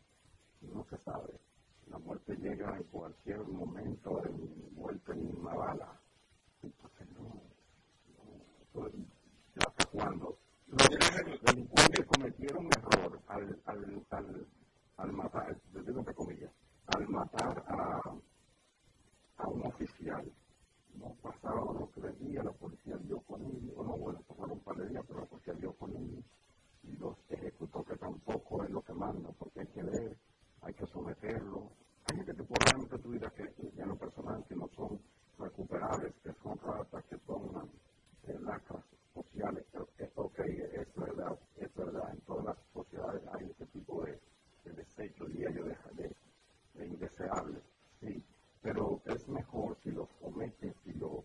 [0.62, 1.40] no se sabe.
[1.88, 6.00] La muerte llega en cualquier momento, envuelta en una bala.
[6.62, 8.98] Entonces, no, no, eso
[9.54, 10.38] ya hasta cuando.
[10.68, 14.46] Los delincuentes cometieron un error al, al, al,
[14.96, 16.50] al matar, desde entre comillas,
[16.86, 18.00] al matar a
[19.42, 20.30] a un oficial.
[20.94, 24.60] No pasaron los tres días, la policía dio con él, o no, bueno, pasaron un
[24.60, 26.24] par de días, pero la policía dio con él
[26.84, 30.18] y los ejecutó, que tampoco es lo que manda, porque hay que ver,
[30.62, 31.70] hay que someterlo.
[32.06, 35.00] Hay gente que por realmente tu vida que en lo personal que no son
[35.38, 37.70] recuperables, que son ratas, que son
[38.24, 38.84] eh, lacras
[39.14, 39.64] sociales.
[40.16, 44.20] Ok, es verdad, es verdad, en todas las sociedades hay ese tipo de,
[44.64, 45.76] de desechos, diría yo, de,
[46.74, 46.96] de,
[48.00, 48.22] Sí,
[48.60, 51.24] pero es mejor si los cometen, si lo,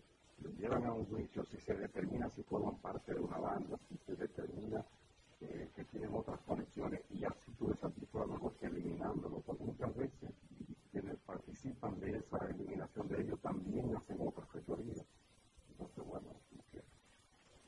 [0.58, 4.16] llevan a un juicio, si se determina si forman parte de una banda, si se
[4.16, 4.84] determina
[5.40, 10.30] eh, que tienen otras conexiones y así tú desarticulas mejor que eliminándolo, porque muchas veces
[10.90, 15.06] quienes participan de esa eliminación de ellos también hacen otras fechorías.
[15.70, 16.28] Entonces, bueno,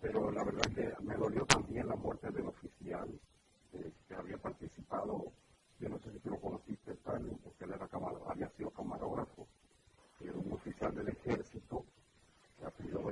[0.01, 3.09] pero la verdad que me dolió también la muerte del oficial
[3.74, 5.30] eh, que había participado,
[5.78, 7.88] yo no sé si tú lo conociste, Stalin, porque él era
[8.26, 9.47] había sido camarógrafo
[10.20, 11.84] era un oficial del ejército,
[12.59, 13.03] que ha sido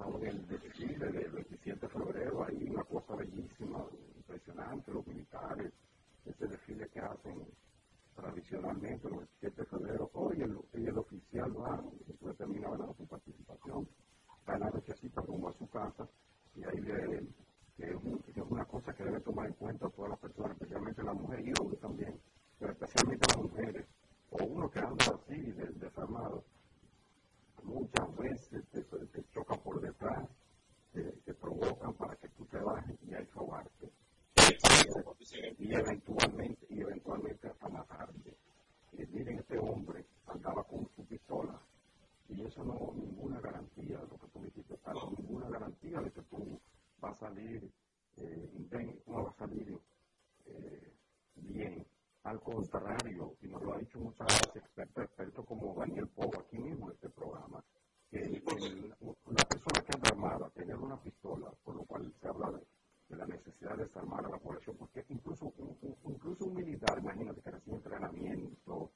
[0.00, 3.84] En el del 27 de febrero, ahí una cosa bellísima,
[4.16, 5.72] impresionante, los militares,
[6.24, 7.46] ese desfile que hacen
[8.16, 13.86] tradicionalmente el 27 de febrero, hoy el, el oficial va, después termina su participación,
[14.48, 16.08] va en la nochecita rumbo a su casa,
[16.56, 17.26] y ahí le,
[17.76, 21.46] que es, una cosa que debe tomar en cuenta todas las personas, especialmente las mujeres
[21.46, 22.20] y hombres también,
[22.58, 23.86] pero especialmente las mujeres
[24.30, 26.42] o uno que anda así, desarmado,
[27.64, 30.28] muchas veces te, te choca por detrás,
[30.92, 33.90] te, te, provocan para que tú te bajes y hay que robarte.
[35.80, 38.36] Eventualmente, y eventualmente hasta matarte.
[38.92, 41.58] Y miren, este hombre andaba con su pistola.
[42.28, 45.10] Y eso no, ninguna garantía, lo que tú dijiste, no.
[45.18, 46.60] ninguna garantía de que tú
[47.00, 47.70] vas a salir,
[48.16, 49.78] eh, no vas a salir
[50.46, 50.92] eh,
[51.36, 51.86] bien.
[52.22, 56.58] Al contrario, y nos lo ha dicho muchas veces expertos, expertos como Daniel Pogo aquí
[56.58, 57.64] mismo en este programa,
[58.10, 58.94] que el,
[59.30, 63.26] la persona que anda armada, tener una pistola, por lo cual se habla de, la
[63.26, 67.76] necesidad de desarmar a la población, porque incluso un, incluso un militar, imagínate que recibe
[67.76, 68.90] entrenamiento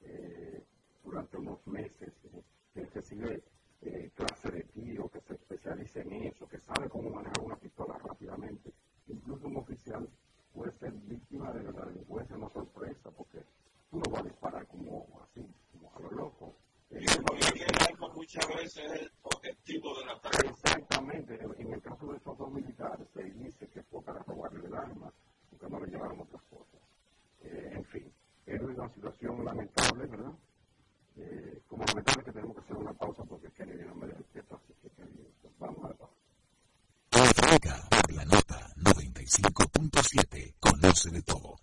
[0.00, 0.64] eh,
[1.04, 3.42] durante unos meses, eh, que recibe
[3.82, 7.98] eh, clase de tiro, que se especialice en eso, que sabe cómo manejar una pistola
[7.98, 8.72] rápidamente,
[9.08, 10.08] incluso un oficial
[10.52, 13.38] puede ser víctima de la delincuencia, no sorpresa, porque
[13.90, 16.54] tú no vas a disparar como así, como a lo loco.
[16.90, 17.98] Y el
[18.38, 20.48] arma muchas veces es el objetivo de la ataque.
[20.48, 24.74] Exactamente, en el caso de esos dos militares se dice que fue para robarle el
[24.74, 25.12] arma,
[25.50, 26.80] porque no le llevaron otras cosas.
[27.42, 28.12] Eh, en fin,
[28.46, 30.32] es una situación lamentable, ¿verdad?
[31.16, 34.22] Eh, como lamentable que tenemos que hacer una pausa porque Kennedy no me da el
[34.22, 34.90] así que
[35.58, 36.14] vamos a la pausa.
[38.14, 40.54] la nota 95.7.
[40.60, 41.56] Conoce de todo.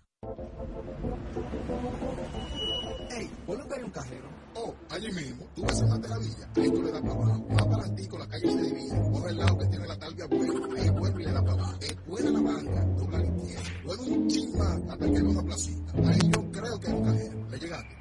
[3.10, 4.28] Ey, ponle un un cajero.
[4.54, 4.74] Oh,
[5.06, 7.46] allí mismo, tú vas a de la villa, ahí tú le das para abajo.
[7.48, 9.10] Más para con la calle se divide.
[9.12, 11.78] Coge el lado que tiene la talvia buena, ahí vuelve y le da para abajo.
[11.80, 13.70] Después de la banca, dobla la izquierda.
[13.84, 15.92] Luego un chin más hasta que una placita.
[15.92, 17.48] Ahí yo creo que hay un cajero.
[17.50, 17.96] ¿Le llegaste?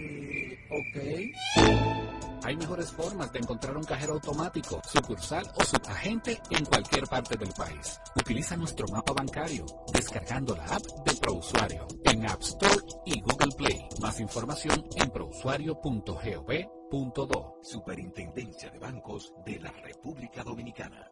[0.00, 2.44] Eh, ok.
[2.44, 7.48] Hay mejores formas de encontrar un cajero automático, sucursal o subagente en cualquier parte del
[7.54, 7.98] país.
[8.16, 13.53] Utiliza nuestro mapa bancario descargando la app de ProUsuario en App Store y Google.
[14.14, 17.58] Más información en prousuario.gov.do.
[17.64, 21.10] Superintendencia de Bancos de la República Dominicana.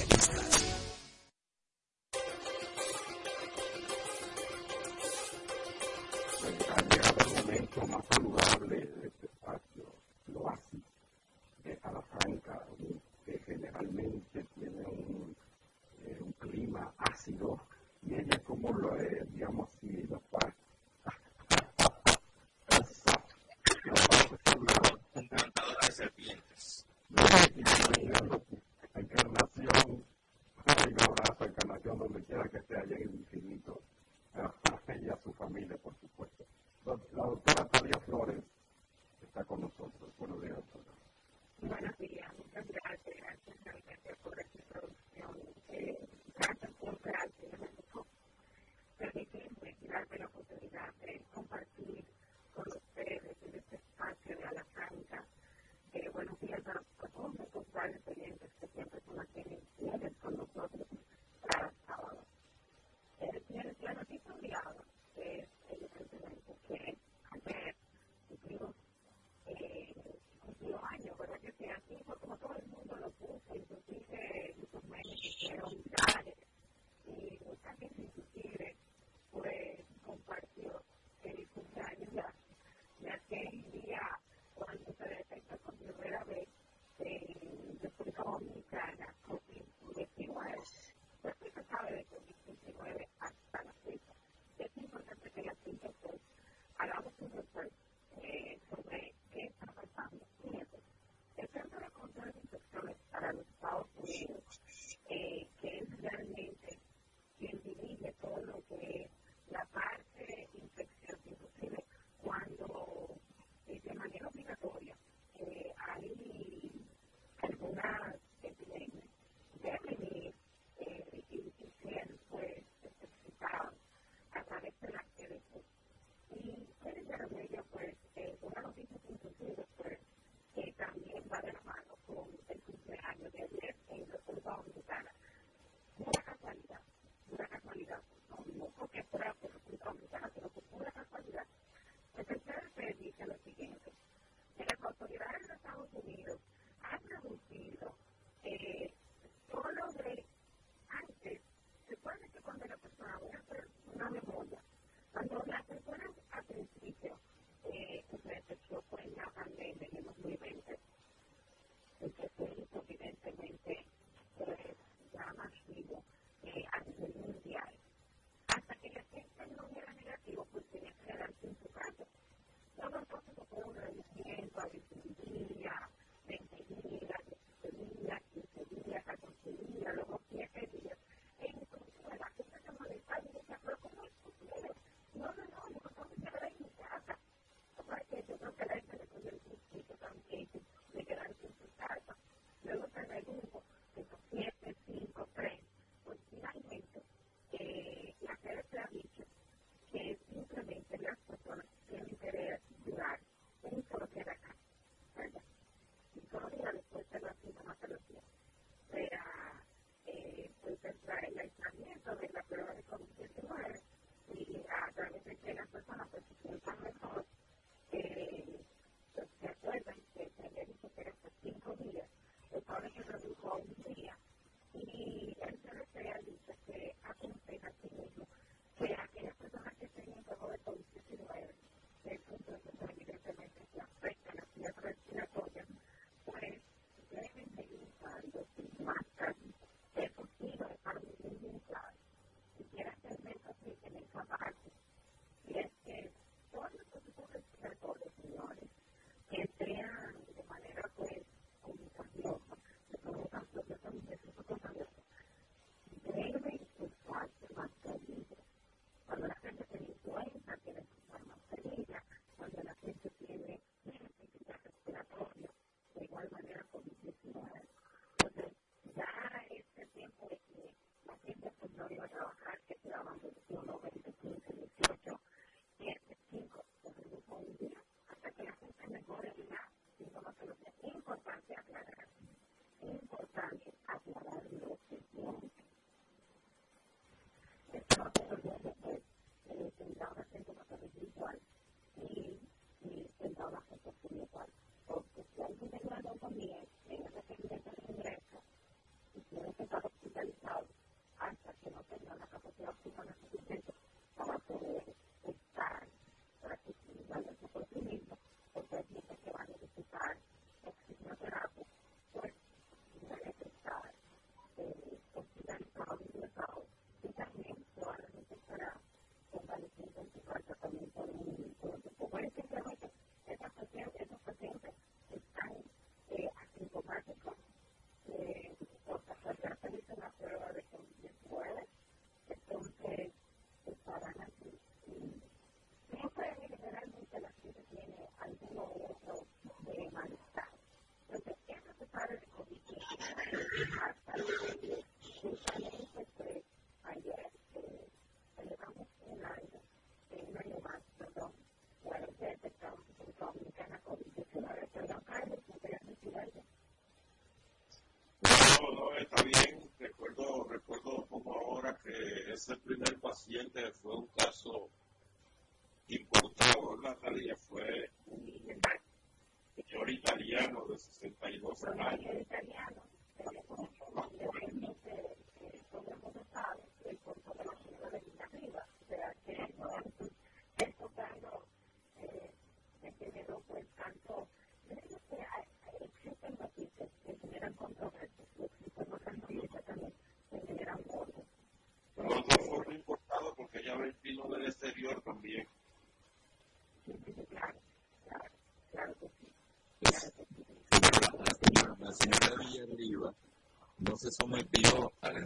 [363.62, 364.01] have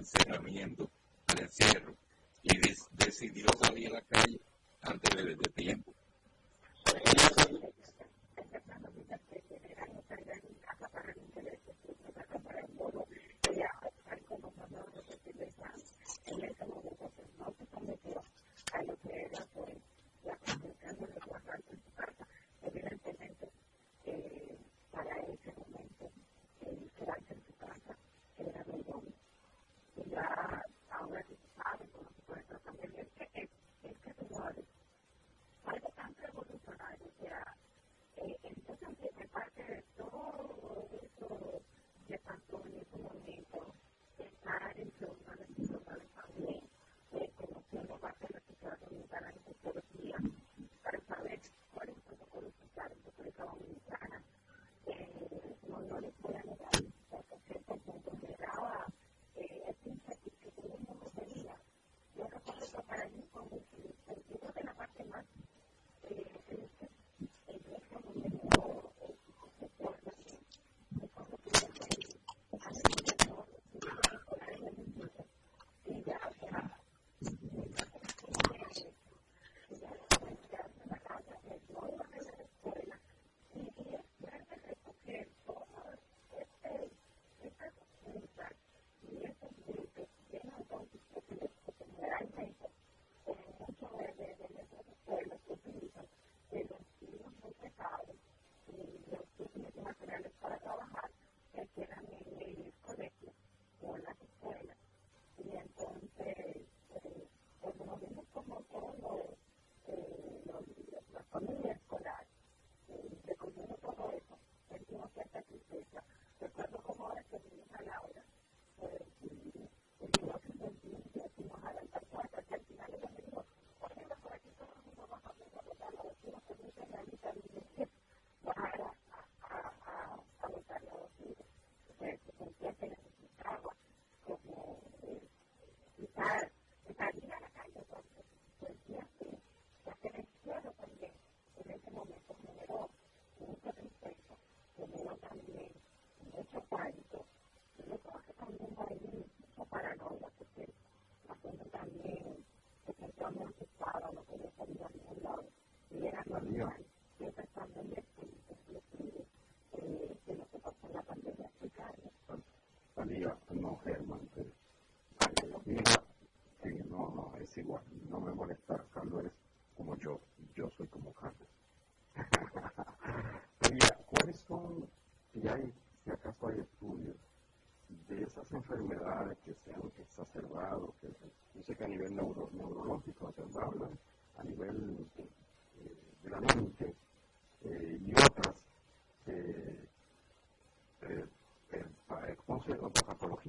[0.06, 0.92] encerramiento.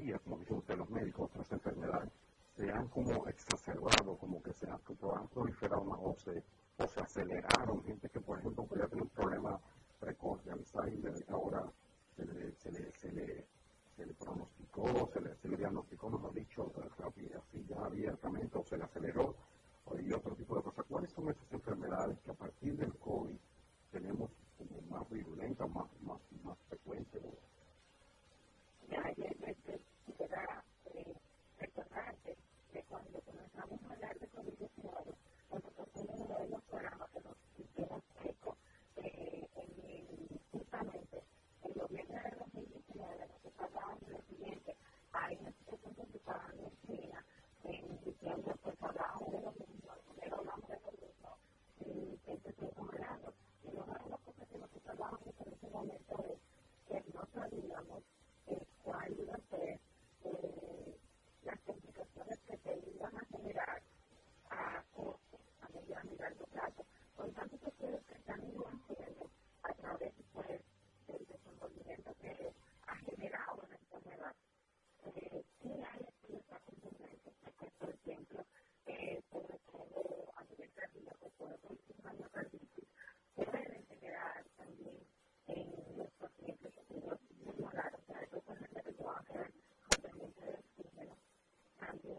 [0.07, 2.13] patologías, como dicen ustedes los médicos, otras enfermedades,
[2.57, 6.33] se han como exacerbado, como que se han, han proliferado más o se,
[6.79, 7.83] o se aceleraron.
[7.85, 9.61] Gente que, por ejemplo, podía tener un problema
[10.01, 11.73] precoz de Alzheimer, ahora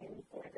[0.08, 0.57] anything.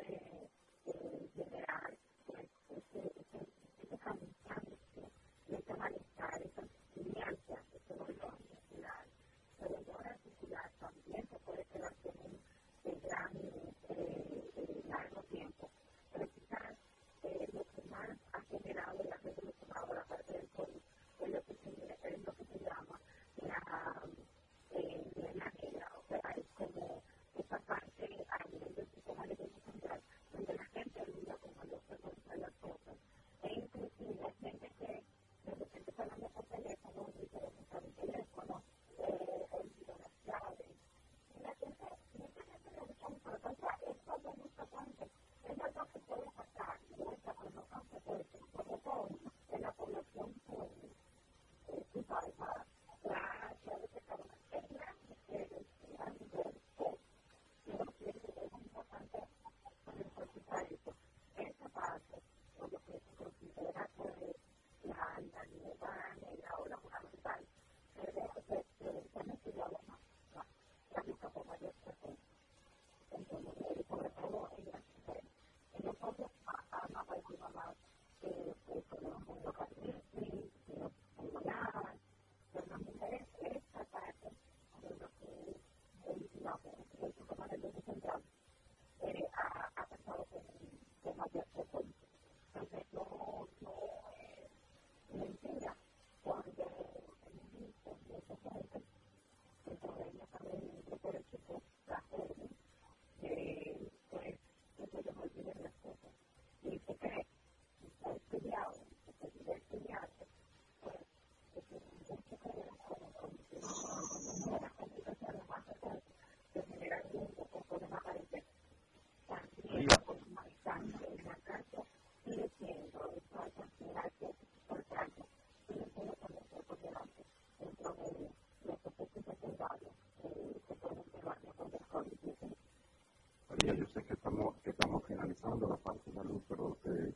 [135.30, 137.14] analizando la parte de salud, pero te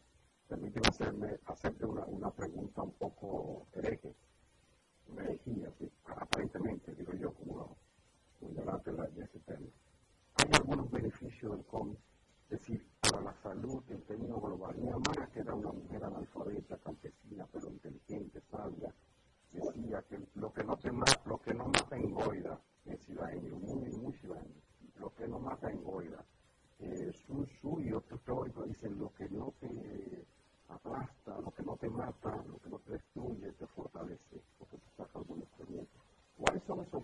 [0.49, 3.67] permite hacerme, hacerte una, una pregunta un poco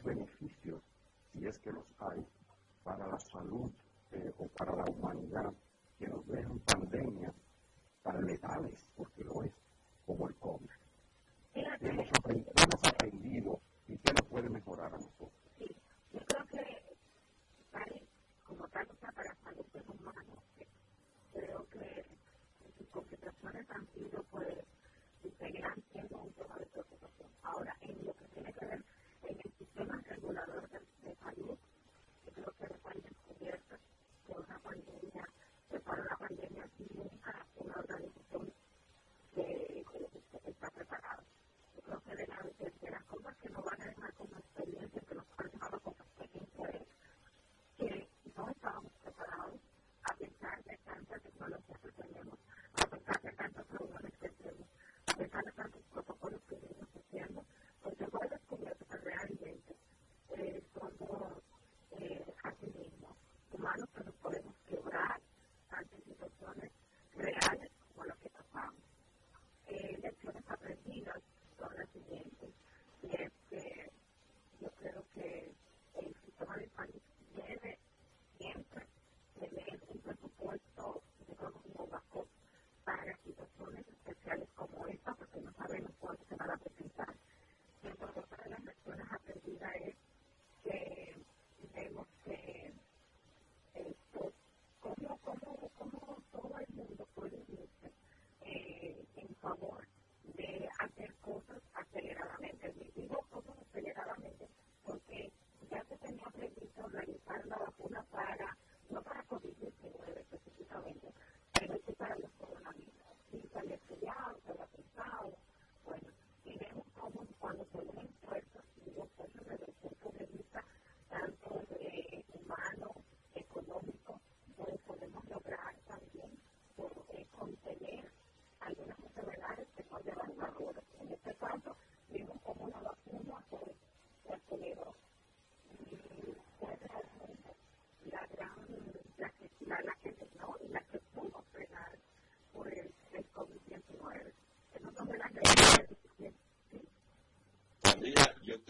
[0.03, 0.83] beneficios,
[1.33, 2.25] si es que los hay,
[2.83, 3.71] para la salud
[4.13, 5.53] eh, o para la humanidad.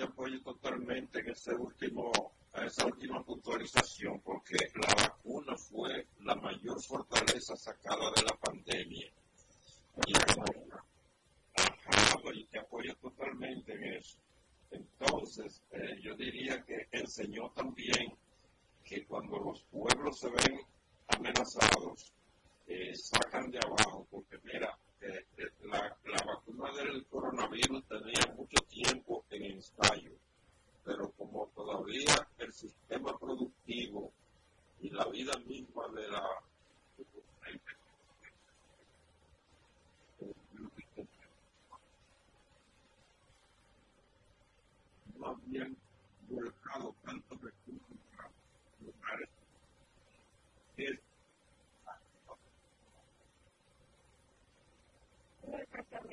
[0.02, 2.12] apoyo totalmente en ese último,
[2.54, 9.09] esa última puntualización, porque la vacuna fue la mayor fortaleza sacada de la pandemia.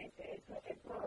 [0.08, 1.07] it's, it's, it's not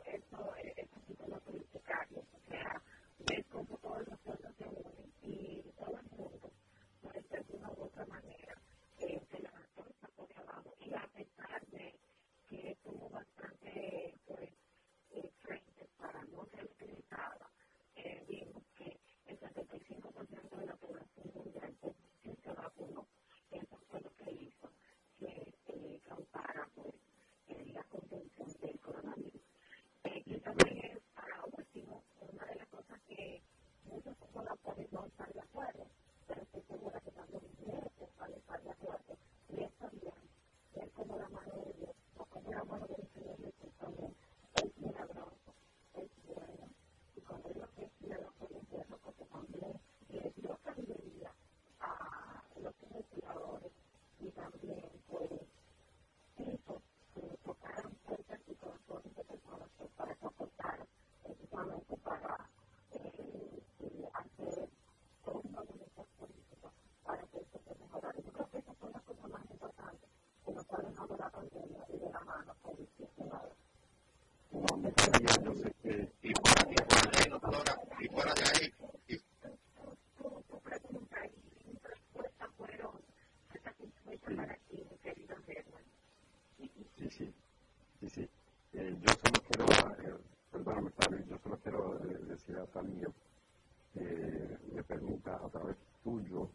[96.11, 96.50] Eh,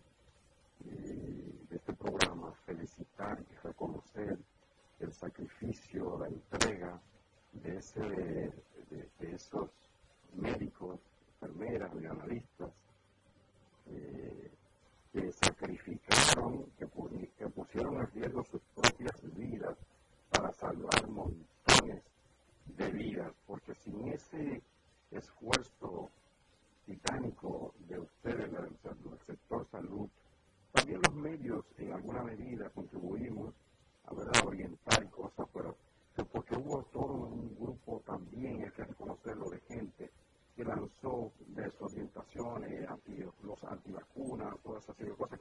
[0.83, 4.37] de este programa, felicitar y reconocer
[4.99, 7.01] el sacrificio, la entrega
[7.53, 8.51] de ese
[32.26, 33.53] medida contribuimos
[34.05, 34.45] a, ¿verdad?
[34.45, 35.76] orientar y cosas, pero
[36.32, 40.11] porque hubo todo un grupo también, hay que reconocerlo, de gente
[40.55, 45.34] que lanzó desorientaciones, anti, los antivacunas, todas esas cosas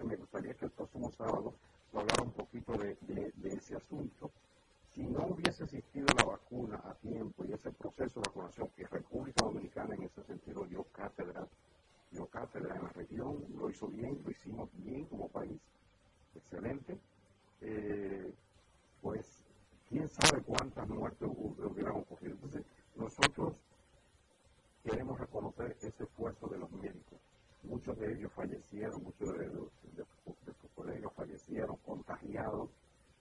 [26.25, 27.21] esfuerzo de los médicos.
[27.63, 32.71] Muchos de ellos fallecieron, muchos de, los, de, de, sus colegas fallecieron contagiados,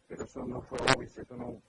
[0.08, 1.62] pero eso no fue obvio, eso no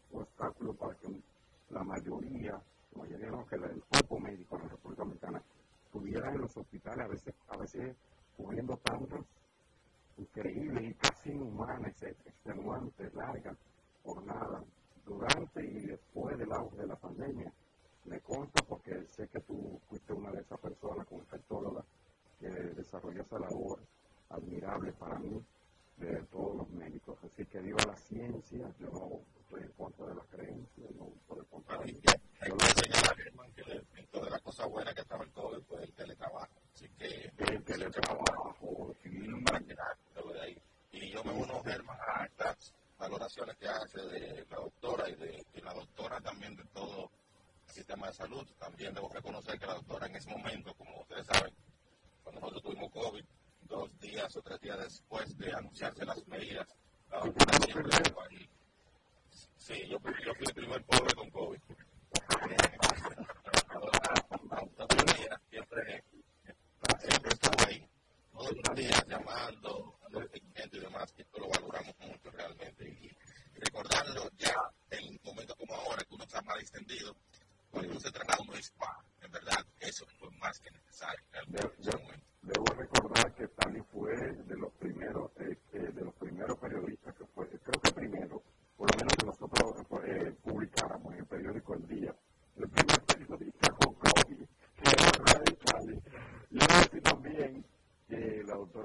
[34.65, 35.04] abuela que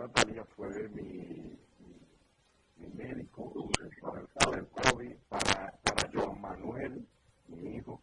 [0.09, 1.55] Natalia fue mi,
[2.77, 3.53] mi médico
[4.01, 7.07] para el, COVID, para, para Manuel,
[7.47, 8.01] mi hijo,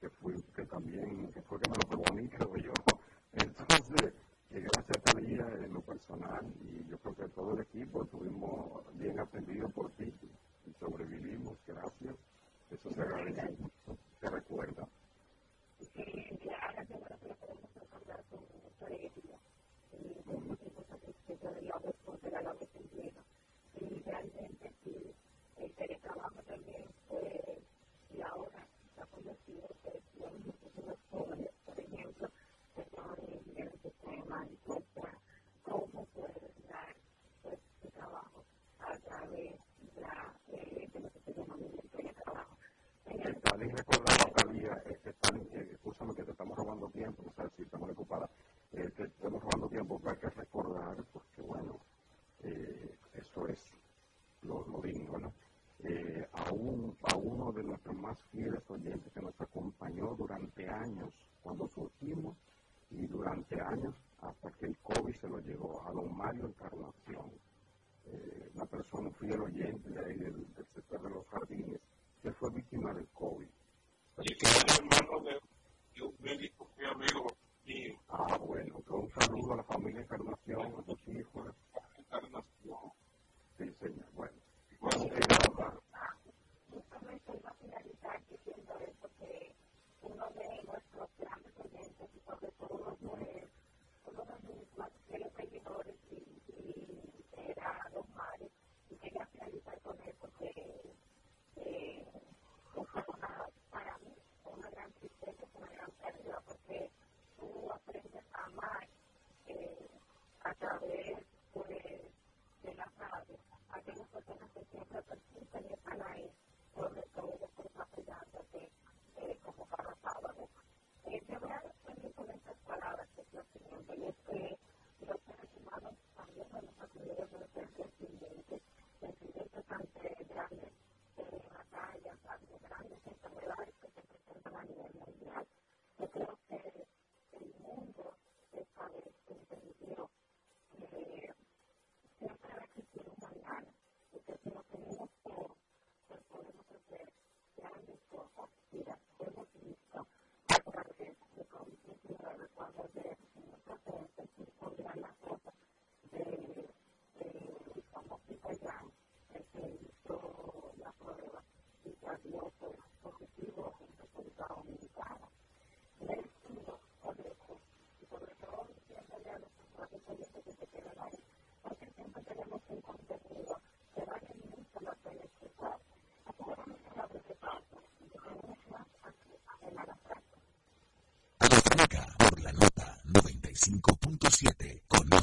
[0.00, 2.72] que fue que también, que fue que me lo pegó a mí, creo yo.
[3.32, 4.12] Entonces,
[4.50, 8.98] que gracias a Talía en lo personal y yo creo que todo el equipo estuvimos
[8.98, 10.12] bien atendidos por ti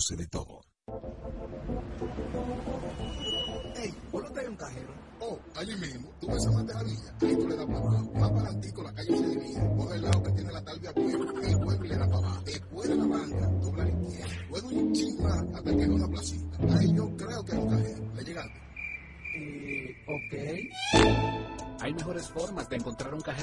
[0.08, 0.62] conoce de todo.
[3.76, 4.94] Ey, ¿vos no traes un cajero?
[5.20, 6.10] Oh, allí mismo.
[6.20, 7.27] ¿Tú me llamaste a la?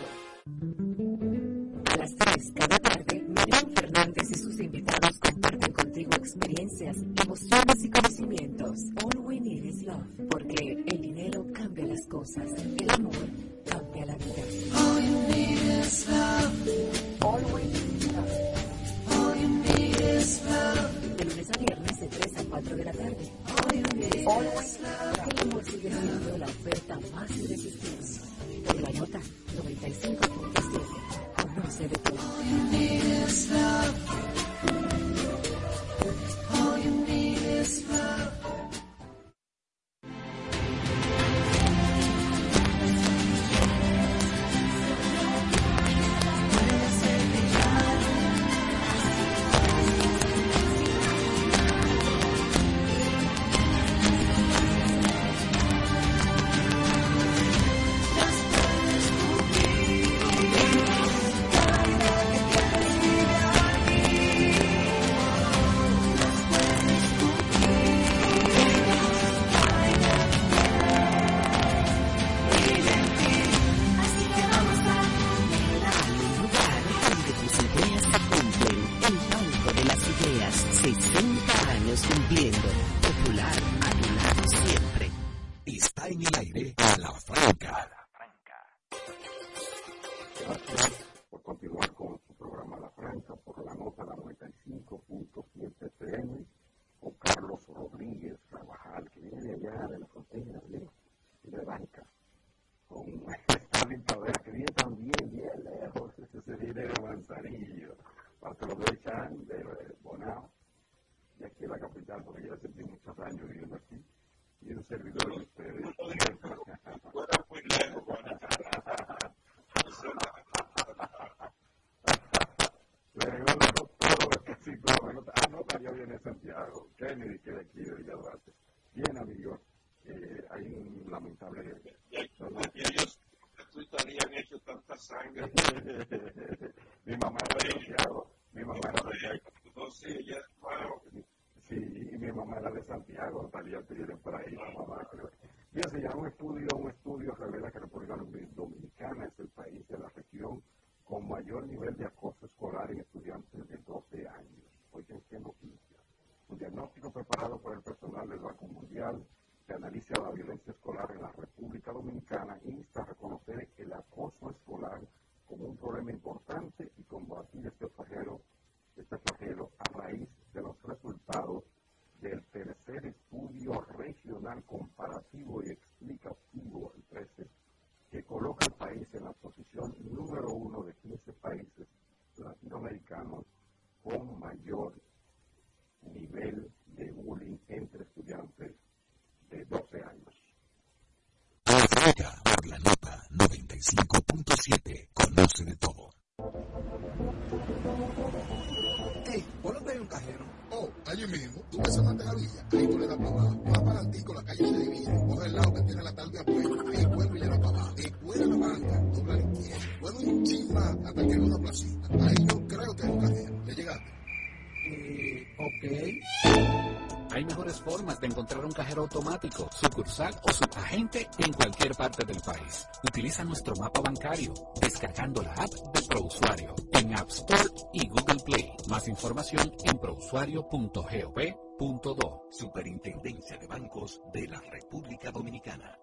[219.22, 222.88] Automático, sucursal o subagente en cualquier parte del país.
[223.04, 228.74] Utiliza nuestro mapa bancario descargando la app de ProUsuario en App Store y Google Play.
[228.90, 232.48] Más información en prousuario.gov.do.
[232.52, 235.96] Superintendencia de Bancos de la República Dominicana.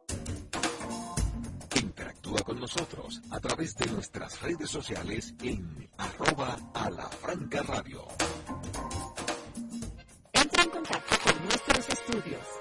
[1.75, 8.07] Interactúa con nosotros a través de nuestras redes sociales en arroba a la franca radio.
[10.33, 12.58] Entra en contacto con nuestros estudios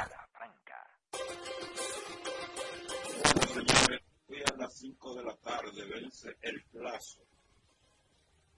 [4.28, 7.26] hoy a las 5 de la tarde vence el plazo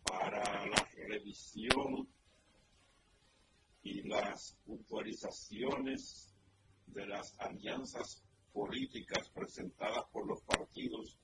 [0.04, 2.06] para la revisión
[3.82, 6.33] y las puntualizaciones
[6.94, 8.22] de las alianzas
[8.52, 11.18] políticas presentadas por los partidos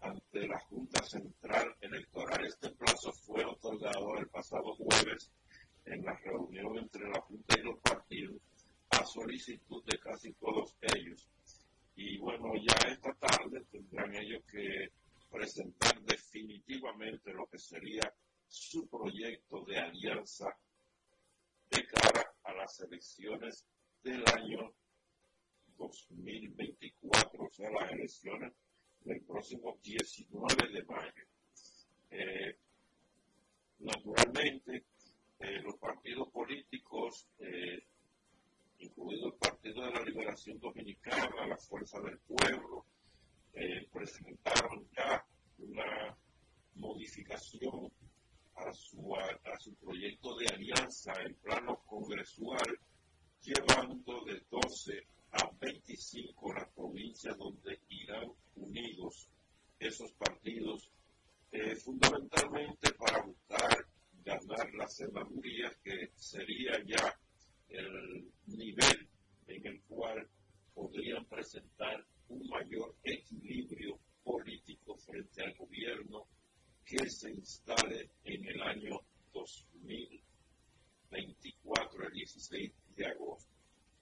[0.00, 2.44] ante la Junta Central Electoral.
[2.44, 5.30] Este plazo fue otorgado el pasado jueves
[5.84, 8.42] en la reunión entre la Junta y los partidos
[8.90, 11.28] a solicitud de casi todos ellos.
[11.94, 14.90] Y bueno, ya esta tarde tendrán ellos que
[15.30, 18.12] presentar definitivamente lo que sería
[18.48, 20.46] su proyecto de alianza
[21.70, 23.64] de cara a las elecciones
[24.02, 24.72] del año
[25.76, 28.52] 2024, o sea, las elecciones
[29.04, 31.24] del próximo 19 de mayo.
[32.10, 32.56] Eh,
[33.80, 34.84] naturalmente,
[35.38, 37.82] eh, los partidos políticos, eh,
[38.78, 42.86] incluido el Partido de la Liberación Dominicana, la Fuerza del Pueblo,
[43.92, 45.24] presentaron ya
[45.58, 46.16] una
[46.76, 47.92] modificación
[48.54, 52.78] a su, a, su proyecto de alianza en plano congresual,
[53.42, 59.28] llevando de 12 a 25 las provincias donde irán unidos
[59.78, 60.90] esos partidos,
[61.50, 63.86] eh, fundamentalmente para buscar
[64.24, 67.18] ganar la senaduría, que sería ya
[67.68, 69.08] el nivel
[69.48, 70.26] en el cual
[70.74, 76.28] podrían presentar un mayor equilibrio político frente al gobierno
[76.84, 79.00] que se instale en el año
[79.32, 83.51] 2024, el 16 de agosto.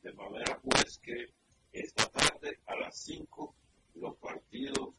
[0.02, 1.32] De manera pues que
[1.72, 3.54] esta tarde a las 5
[3.96, 4.94] los partidos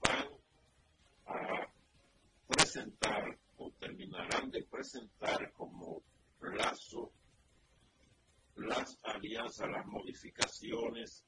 [0.00, 0.28] van
[1.26, 1.68] a
[2.46, 6.02] presentar o terminarán de presentar como
[6.38, 7.12] plazo
[8.56, 11.24] las alianzas, las modificaciones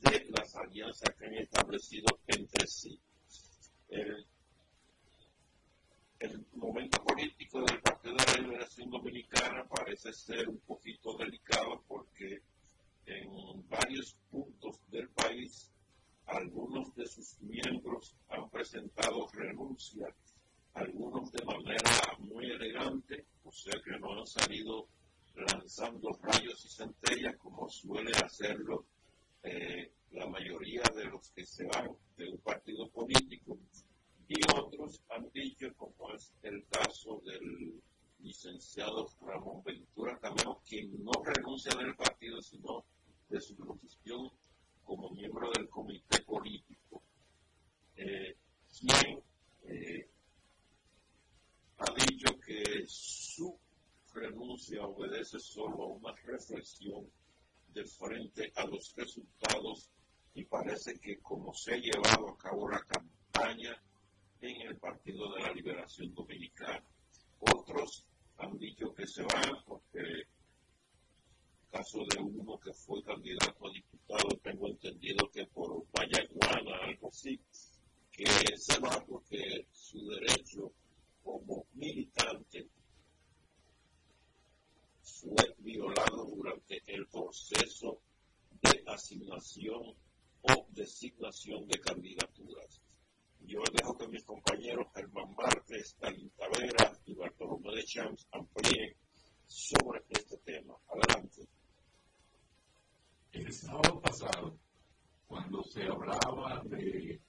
[0.00, 3.00] de las alianzas que han establecido entre sí.
[3.88, 4.26] El
[6.20, 12.40] el momento político del Partido de la Liberación Dominicana parece ser un poquito delicado porque
[13.06, 15.70] en varios puntos del país
[16.26, 20.08] algunos de sus miembros han presentado renuncia,
[20.74, 24.88] algunos de manera muy elegante, o sea que no han salido
[25.34, 28.86] lanzando rayos y centellas como suele hacerlo
[29.42, 33.58] eh, la mayoría de los que se van de un partido político
[34.28, 37.80] y otros han dicho, como es el caso del
[38.20, 42.84] licenciado Ramón Ventura Camero, quien no renuncia del partido, sino
[43.28, 44.30] de su posición
[44.84, 47.02] como miembro del comité político,
[47.96, 48.36] eh,
[48.78, 49.22] quien
[49.64, 50.08] eh,
[51.78, 53.56] ha dicho que su
[54.12, 57.06] renuncia obedece solo a una reflexión
[57.74, 59.90] de frente a los resultados
[60.34, 63.76] y parece que como se ha llevado a cabo la campaña
[64.40, 66.82] en el Partido de la Liberación Dominicana.
[67.40, 68.04] Otros
[68.38, 70.26] han dicho que se van porque
[71.70, 77.38] caso de uno que fue candidato a diputado, tengo entendido que por Vallaguana, algo así,
[78.10, 78.26] que
[78.56, 80.72] se va porque su derecho
[81.22, 82.66] como militante
[85.02, 88.00] fue violado durante el proceso
[88.62, 89.94] de asignación
[90.42, 92.80] o designación de candidaturas.
[93.40, 98.94] Yo dejo que mis compañeros Germán Martes, Talín Tavera y Bartolomé de Champs amplíen
[99.46, 100.74] sobre este tema.
[100.88, 101.48] Adelante.
[103.32, 104.58] El sábado pasado,
[105.26, 107.20] cuando se hablaba de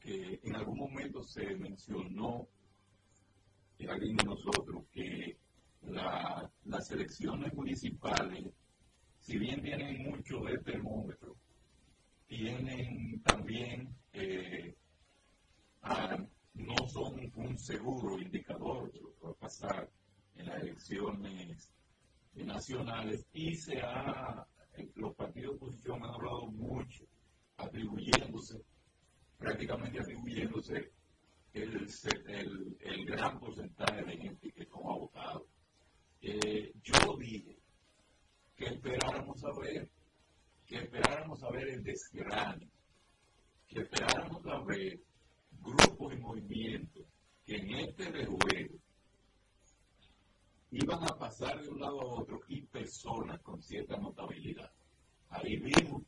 [0.00, 2.48] que en algún momento se mencionó
[3.88, 5.36] alguien de nosotros que
[5.82, 8.44] las elecciones municipales,
[9.20, 11.36] si bien tienen mucho de termómetro,
[12.26, 14.74] tienen también, eh,
[16.54, 19.88] no son un seguro indicador de lo que va a pasar
[20.36, 21.70] en las elecciones
[22.34, 24.46] nacionales y se ha,
[24.94, 27.04] los partidos de oposición han hablado mucho
[27.56, 28.60] atribuyéndose,
[29.38, 30.90] prácticamente atribuyéndose
[31.54, 35.46] el, el, gran porcentaje de gente que no ha votado.
[36.20, 37.56] Eh, yo dije
[38.56, 39.88] que esperáramos a ver,
[40.66, 42.66] que esperáramos a ver el desgrano,
[43.68, 45.00] que esperáramos a ver
[45.66, 47.04] grupos y movimientos
[47.44, 48.74] que en este rejuego
[50.70, 54.70] iban a pasar de un lado a otro y personas con cierta notabilidad.
[55.30, 56.02] Ahí vimos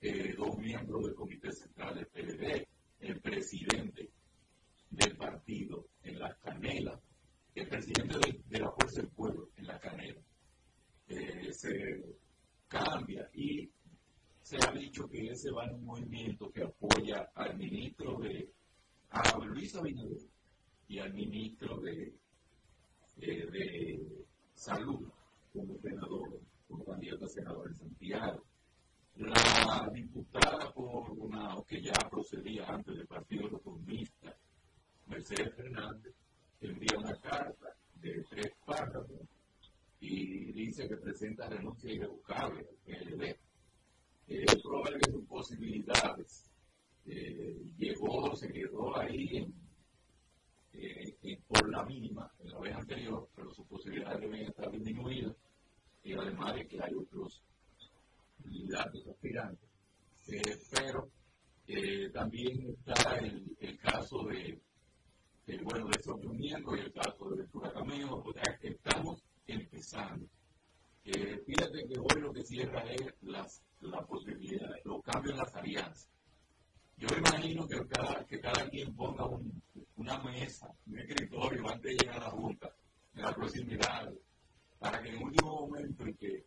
[0.00, 2.66] eh, dos miembros del Comité Central del PLD,
[3.00, 4.10] el presidente
[4.90, 7.00] del partido en la canela,
[7.54, 8.18] el presidente
[8.48, 10.20] de, la Fuerza del Pueblo en la canela,
[11.08, 12.04] eh, se
[12.68, 13.70] cambia y
[14.42, 18.52] se ha dicho que ese va en un movimiento que apoya al ministro de,
[19.14, 20.18] a Luis Abinader
[20.88, 22.12] y al ministro de,
[23.18, 25.08] eh, de Salud
[25.52, 28.42] como senador, como candidato a senador en Santiago.
[29.16, 34.36] La diputada por una, que ya procedía antes del Partido Reformista,
[35.06, 36.12] Mercedes Fernández
[36.60, 39.20] envía una carta de tres párrafos
[40.00, 43.36] y dice que presenta renuncia irrevocable al PLD.
[44.26, 46.50] Eh, probable que sus posibilidades
[47.06, 49.64] eh, llegó, se quedó ahí en,
[51.46, 55.36] por la mínima en la vez anterior, pero sus posibilidades deben estar disminuidas
[56.02, 57.42] y además de que hay otros
[58.42, 59.68] candidatos aspirantes.
[60.28, 61.08] Eh, pero
[61.66, 64.60] eh, también está el, el caso de
[65.46, 70.26] el bueno de miembros y el caso de Ventura Cameo, o sea, estamos empezando.
[71.04, 75.54] Eh, fíjate que hoy lo que cierra es las, la posibilidad, los cambios en las
[75.54, 76.08] alianzas.
[76.96, 79.62] Yo imagino que cada, que cada quien ponga un,
[79.96, 82.70] una mesa, un escritorio antes de llegar a la Junta,
[83.14, 84.12] en la proximidad,
[84.78, 86.44] para que en el último momento en que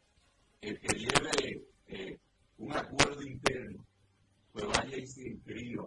[0.62, 2.18] el que lleve eh,
[2.58, 3.86] un acuerdo interno,
[4.52, 5.86] pues vaya y se inscriba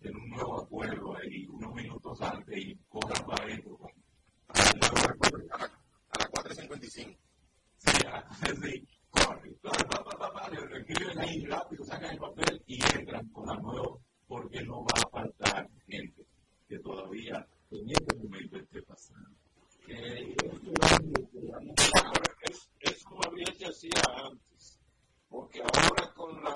[0.00, 3.78] en un nuevo acuerdo ahí unos minutos antes y corran para adentro.
[4.48, 4.58] A
[6.18, 7.16] las 4.55.
[7.78, 7.90] Sí,
[8.62, 13.96] sí, corre, lo escriben ahí rápido, sacan el papel y entran con la nueva,
[14.26, 16.26] porque no va a faltar gente
[16.68, 19.30] que todavía en este momento esté pasando.
[19.88, 20.34] Eh,
[22.42, 24.78] es, es como bien se hacía antes,
[25.28, 26.54] porque ahora con la,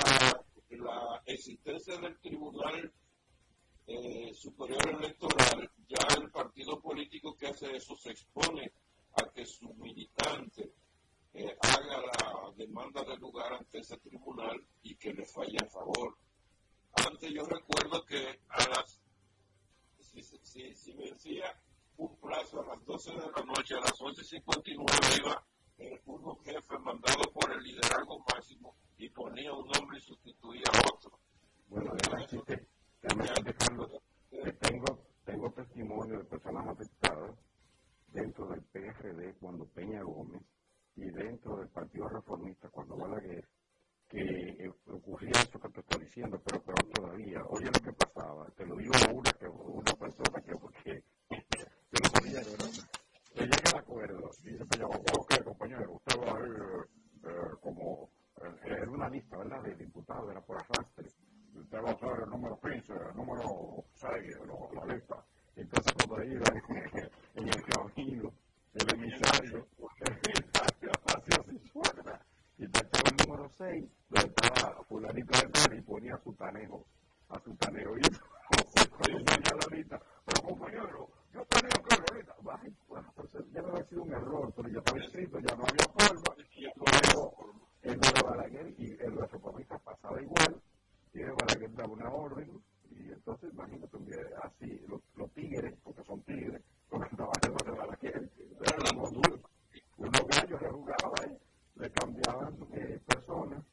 [0.71, 2.93] la existencia del tribunal
[3.87, 8.71] eh, superior electoral, ya el partido político que hace eso se expone
[9.15, 10.71] a que su militante
[11.35, 16.17] eh, haga la demanda de lugar ante ese tribunal y que le falle a favor.
[16.93, 19.01] Antes yo recuerdo que a las,
[20.01, 21.55] si, si, si vencía
[21.99, 25.45] un plazo a las 12 de la noche, a las 11.59 iba
[25.79, 30.95] el uno jefe mandado por el liderazgo máximo y ponía un nombre y sustituía a
[30.95, 31.19] otro.
[31.69, 31.93] Bueno,
[34.61, 37.37] tengo, tengo testimonio de personas afectadas
[38.09, 40.43] dentro del PRD cuando Peña Gómez
[40.99, 43.45] y dentro del Partido Reformista cuando Balaguer
[44.09, 46.61] que eh, ocurría eso que te estoy diciendo, pero
[46.95, 47.43] todavía.
[47.49, 52.41] Oye lo que pasaba, te lo digo una, que, una persona que porque yo sabía
[52.43, 52.67] que era.
[53.35, 56.89] Yo llegué al acuerdo y yo me llamó, ok, compañero, usted va a ir
[57.25, 58.11] eh, como,
[58.43, 61.09] eh, era una lista, ¿verdad?, de diputados, era por arrastre
[61.61, 64.11] usted va a usar el número 15, el número 6,
[64.75, 65.25] la lista.
[65.57, 66.45] Entonces, cuando iba
[67.35, 68.33] en el camino,
[68.75, 69.67] el emisario,
[70.07, 70.51] el
[71.17, 72.11] hacía así suerte
[72.59, 76.87] y tachaba el número 6, donde estaba fulanito de tal y ponía su tanejo,
[77.29, 77.97] a su tanejo.
[77.99, 82.35] Y yo tenía la lista, pero compañero, yo tenía que ahorita.
[82.51, 85.87] Ay, pues ya no había sido un error, pero ya estaba escrito, ya no había
[85.97, 86.35] forma.
[86.77, 87.53] Luego,
[87.83, 90.61] el de Balaguer y el de los pasaba igual
[91.13, 93.99] tiene para que dar una orden y entonces imagínate
[94.43, 98.31] así los, los, tigres, porque son tigres, porque trabajan de la quieren,
[99.99, 101.39] unos gallos le jugaban,
[101.77, 103.65] le cambiaban eh, personas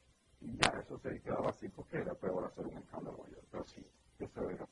[0.41, 3.85] y ya eso se quedaba así porque era peor hacer un escándalo mayor, pero sí,
[4.19, 4.67] eso era.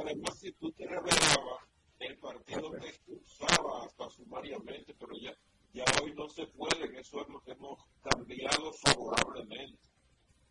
[0.00, 1.62] Además, si tú te revelabas,
[1.98, 5.32] el partido te expulsaba hasta su voluntariamente, pero ya,
[5.72, 9.78] ya hoy no se puede, eso hemos, hemos cambiado favorablemente.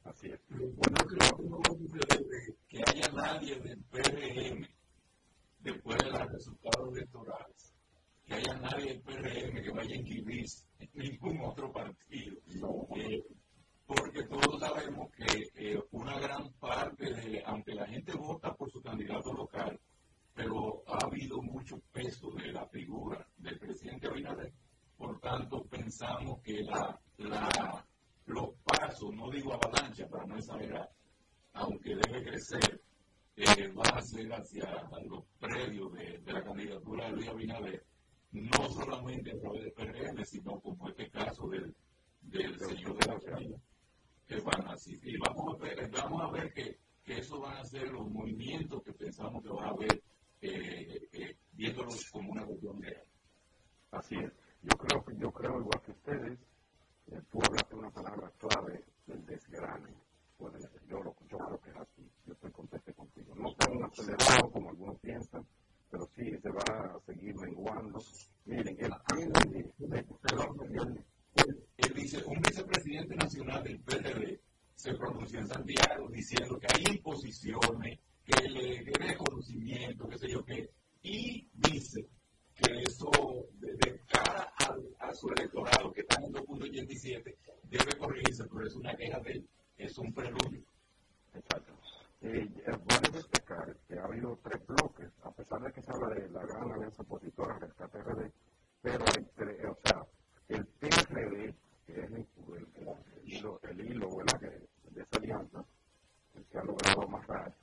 [0.03, 0.39] Así es.
[0.49, 4.67] Bueno, creo que no puede que haya nadie del PRM
[5.59, 7.72] después de los resultados electorales,
[8.25, 12.37] que haya nadie del PRM que vaya a en ningún otro partido.
[12.95, 13.23] Eh,
[13.85, 18.81] porque todos sabemos que eh, una gran parte de, aunque la gente vota por su
[18.81, 19.79] candidato local,
[20.33, 24.51] pero ha habido mucho peso de la figura del presidente Abinader.
[24.97, 27.85] Por tanto, pensamos que la, la,
[28.25, 30.89] los pasos, no digo avalancha para no exagerar,
[31.53, 32.81] aunque debe crecer,
[33.35, 37.85] eh, va a ser hacia los predios de, la candidatura de Luis Abinader,
[38.33, 41.73] no solamente a través del PRM, sino como este caso del,
[42.21, 43.57] del señor de la Ucrania,
[44.27, 44.99] que van así.
[45.03, 48.81] Y vamos a ver, vamos a ver que, que esos van a ser los movimientos
[48.83, 50.01] que pensamos que va a haber
[50.41, 53.03] eh, eh, viéndolo como una cuestión real.
[53.91, 54.31] Así es.
[54.63, 56.39] Yo creo, yo creo igual que ustedes,
[57.11, 59.93] eh, tú hablaste una palabra clave del desgrane.
[60.39, 60.57] Bueno,
[60.87, 62.09] yo, yo creo que es así.
[62.25, 63.35] Yo estoy contento contigo.
[63.35, 65.45] No tan acelerado como algunos piensan,
[65.93, 68.03] pero sí se va a seguir menguando.
[68.45, 68.93] Miren, el
[71.77, 74.39] él dice, un vicepresidente nacional del PRD
[74.73, 80.43] se pronunció en Santiago diciendo que hay imposiciones que le dé reconocimiento, qué sé yo
[80.43, 80.67] qué,
[81.03, 82.07] y dice
[82.55, 83.11] que eso,
[83.59, 84.51] de, cara
[84.99, 87.35] a su electorado, que está en 2.87,
[87.69, 89.47] debe corregirse, pero es una queja de él,
[89.77, 90.63] es un preludio.
[91.35, 91.82] Exacto.
[92.25, 92.49] Eh,
[92.85, 96.41] vale destacar que ha habido tres bloques, a pesar de que se habla de la
[96.45, 98.31] gran alianza opositora rescate RD,
[98.81, 100.05] pero entre, o sea,
[100.47, 101.53] el PRD,
[101.85, 102.27] que es el,
[103.25, 104.09] hilo, el hilo
[104.89, 105.65] de esa alianza,
[106.35, 107.53] el que ha logrado amarrar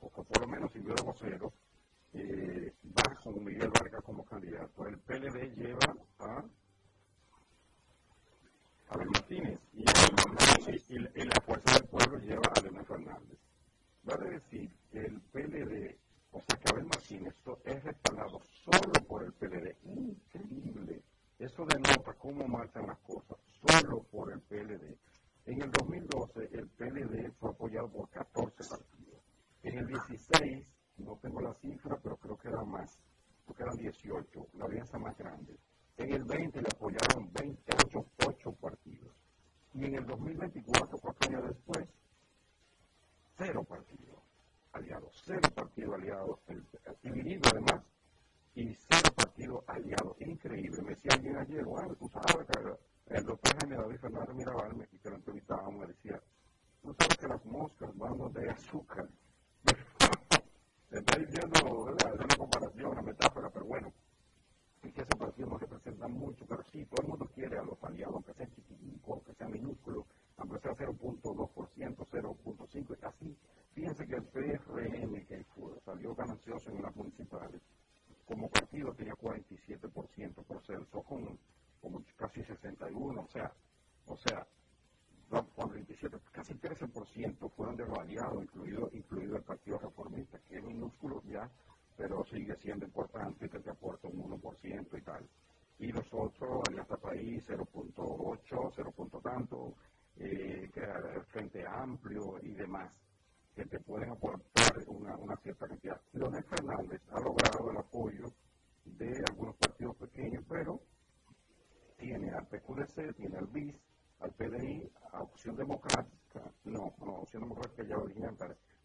[0.00, 1.52] o por lo menos sirvió de vocero,
[2.12, 4.86] eh, va con Miguel Vargas como candidato.
[4.86, 6.44] El PLD lleva a
[8.90, 9.84] Abel Martínez y,
[10.90, 13.38] y, la Fuerza del Pueblo lleva a Leonel Fernández.
[14.04, 15.96] Vale decir que el PLD,
[16.32, 17.34] o sea que Abel Martínez
[17.64, 19.76] es respaldado solo por el PLD.
[19.84, 21.02] Increíble.
[21.38, 24.96] Eso denota cómo marchan las cosas, solo por el PLD.
[25.46, 29.22] En el 2012 el PLD fue apoyado por 14 partidos.
[29.62, 30.66] En el 16,
[30.98, 32.98] no tengo la cifra, pero creo que era más,
[33.46, 35.56] porque eran 18, la alianza más grande.
[35.96, 39.14] En el 20 le apoyaron 28 8 partidos.
[39.74, 41.88] Y en el 2024, cuatro años después,
[43.38, 44.18] cero partidos
[44.72, 46.38] aliados, cero partidos aliados,
[47.02, 47.82] dividido además,
[48.54, 50.20] y cero partidos aliados.
[50.20, 50.82] Increíble.
[50.82, 54.98] Me decía alguien ayer, bueno, tú sabes que el doctor Jaime David Fernández Mirabal, y
[54.98, 56.20] que lo entrevistábamos, me decía,
[56.82, 59.08] tú sabes que las moscas van donde hay azúcar
[60.98, 62.14] está diciendo, ¿verdad?
[62.14, 63.92] Es una comparación, una metáfora, pero bueno,
[64.82, 67.82] es que ese partido no representa mucho, pero sí, todo el mundo quiere a los
[67.82, 70.06] aliados, aunque sea chiquitico, aunque sea minúsculo,
[70.36, 71.52] aunque sea 0.2%,
[71.96, 73.36] 0.5%, así.
[73.72, 75.46] Fíjense que el PRM, que
[75.84, 77.62] salió ganancioso en las municipales,
[78.26, 81.38] como partido tenía 47% por ser, con,
[81.80, 83.52] como casi 61, o sea,
[84.06, 84.46] o sea,
[85.30, 86.54] con 27, casi
[87.76, 91.50] 13% fueron de aliados, incluido, incluido el Partido Reformista, que es minúsculo ya,
[91.96, 95.28] pero sigue siendo importante, que te aporta un 1% y tal.
[95.78, 99.20] Y los otros, Alianza País, 0.8, 0.
[99.22, 99.74] tanto,
[100.16, 100.70] eh,
[101.28, 102.92] Frente Amplio y demás,
[103.54, 106.00] que te pueden aportar una, una cierta cantidad.
[106.12, 108.32] Leonel Fernández ha logrado el apoyo
[108.84, 110.80] de algunos partidos pequeños, pero
[111.98, 113.76] tiene al PQDC, tiene al BIS,
[114.22, 118.36] al PDI, a Opción Democrática, no, no, Opción Democrática ya original,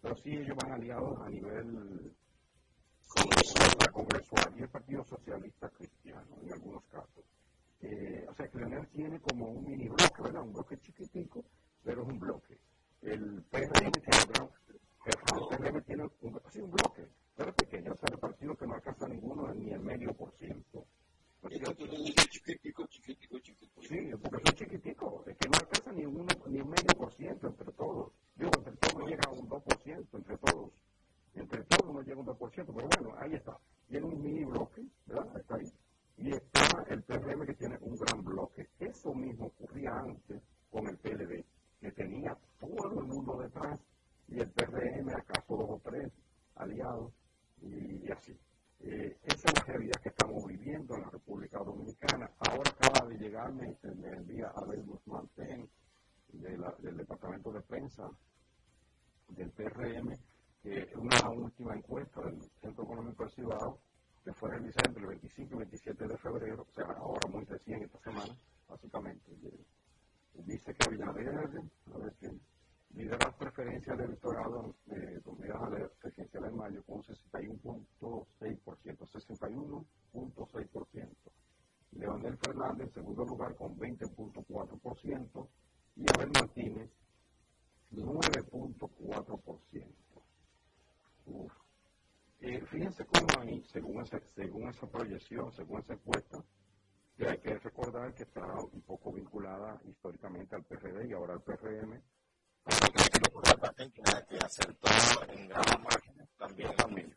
[0.01, 2.15] pero sí ellos van aliados a nivel
[3.07, 7.23] congresual, congresual y el Partido Socialista Cristiano en algunos casos.
[7.81, 10.41] Eh, o sea que Leonel tiene como un mini bloque, ¿verdad?
[10.41, 11.45] Un bloque chiquitico,
[11.84, 12.59] pero es un bloque.
[13.01, 14.49] El PRM tiene,
[15.05, 18.73] el PRM tiene un, sí, un bloque, pero pequeño, o sea, el partido que no
[18.73, 20.85] alcanza ninguno ni el medio por ciento.
[21.49, 23.81] Chiquitico, chiquitico, chiquitico.
[23.88, 27.47] Sí, porque son chiquiticos, es que no alcanza ni, uno, ni un medio por ciento
[27.47, 28.11] entre todos.
[28.35, 30.72] Digo, entre todos no llega a un 2%, entre todos.
[31.35, 33.57] Entre todos no llega a un 2%, pero bueno, ahí está.
[33.88, 35.38] Tiene un mini bloque, ¿verdad?
[35.38, 35.72] Está ahí.
[36.18, 38.68] Y está el PRM que tiene un gran bloque.
[38.80, 41.45] Eso mismo ocurría antes con el PLD,
[41.80, 43.80] que tenía todo el mundo detrás
[44.27, 46.11] y el PRM acaso dos o tres
[46.55, 47.14] aliados
[47.61, 48.38] y, así.
[48.80, 50.68] Eh, esa es la realidad que estamos viviendo
[64.57, 68.35] realizar entre el 25 y 27 de febrero, o sea, ahora muy recién esta semana,
[68.68, 69.31] básicamente.
[70.34, 72.27] Dice que Abinader, a ver si
[72.93, 73.35] lidera las
[74.07, 81.31] del electorado de comunidades presidenciales en mayo con un 61.6%, 61.6%.
[81.91, 85.49] Leonel Fernández en segundo lugar con 20.4%
[85.95, 86.91] y Abel Martínez
[87.91, 89.95] 9.4%.
[92.39, 96.45] Eh, fíjense cómo ahí, según esa, según esa proyección, según esa encuesta,
[97.15, 101.41] que hay que recordar que está un poco vinculada históricamente al PRD y ahora al
[101.43, 102.03] PRM.
[104.27, 104.89] Que acertó
[105.29, 107.15] en gran margen también también.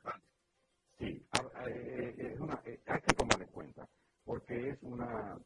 [0.98, 1.26] Sí,
[1.66, 3.88] eh, es una, eh, hay que tomar en cuenta,
[4.24, 5.38] porque es una,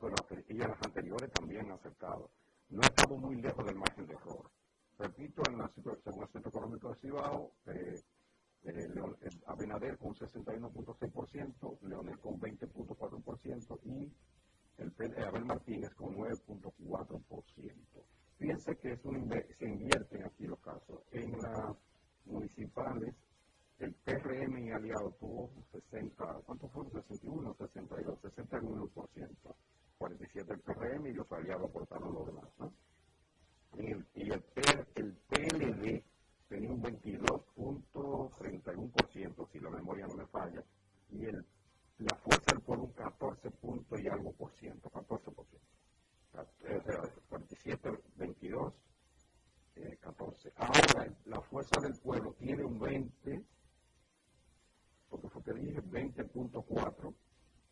[0.49, 2.31] y las anteriores también han acertado.
[2.69, 4.51] No estamos muy lejos del margen de error.
[4.99, 8.01] Repito, en la, según el Centro Económico de Cibao, eh,
[8.65, 14.13] eh, eh, Abinader con 61.6%, Leonel con 20.4% y
[14.79, 18.05] el eh, Abel Martínez con 9.4%.
[18.39, 21.01] Fíjense que es un, se invierten aquí los casos.
[21.13, 21.77] En las
[22.25, 23.15] municipales,
[23.79, 25.51] el PRM y aliado tuvo
[25.95, 26.93] 60, ¿cuánto fueron?
[26.93, 29.55] 61, 62, 61%.
[29.99, 32.49] 47 el PRM y los aliados aportaron lo demás.
[32.59, 32.73] ¿no?
[33.77, 34.05] y el,
[34.97, 36.05] el PLD
[36.49, 40.63] tenía un 22.31%, si la memoria no me falla,
[41.11, 41.45] y el,
[41.99, 45.69] la fuerza del pueblo un 14 puntos y algo por ciento, 14 por ciento.
[47.29, 48.75] 47, 22,
[50.01, 50.53] 14.
[50.57, 53.24] Ahora la fuerza del pueblo tiene un 20,
[55.65, 57.15] dije 20.4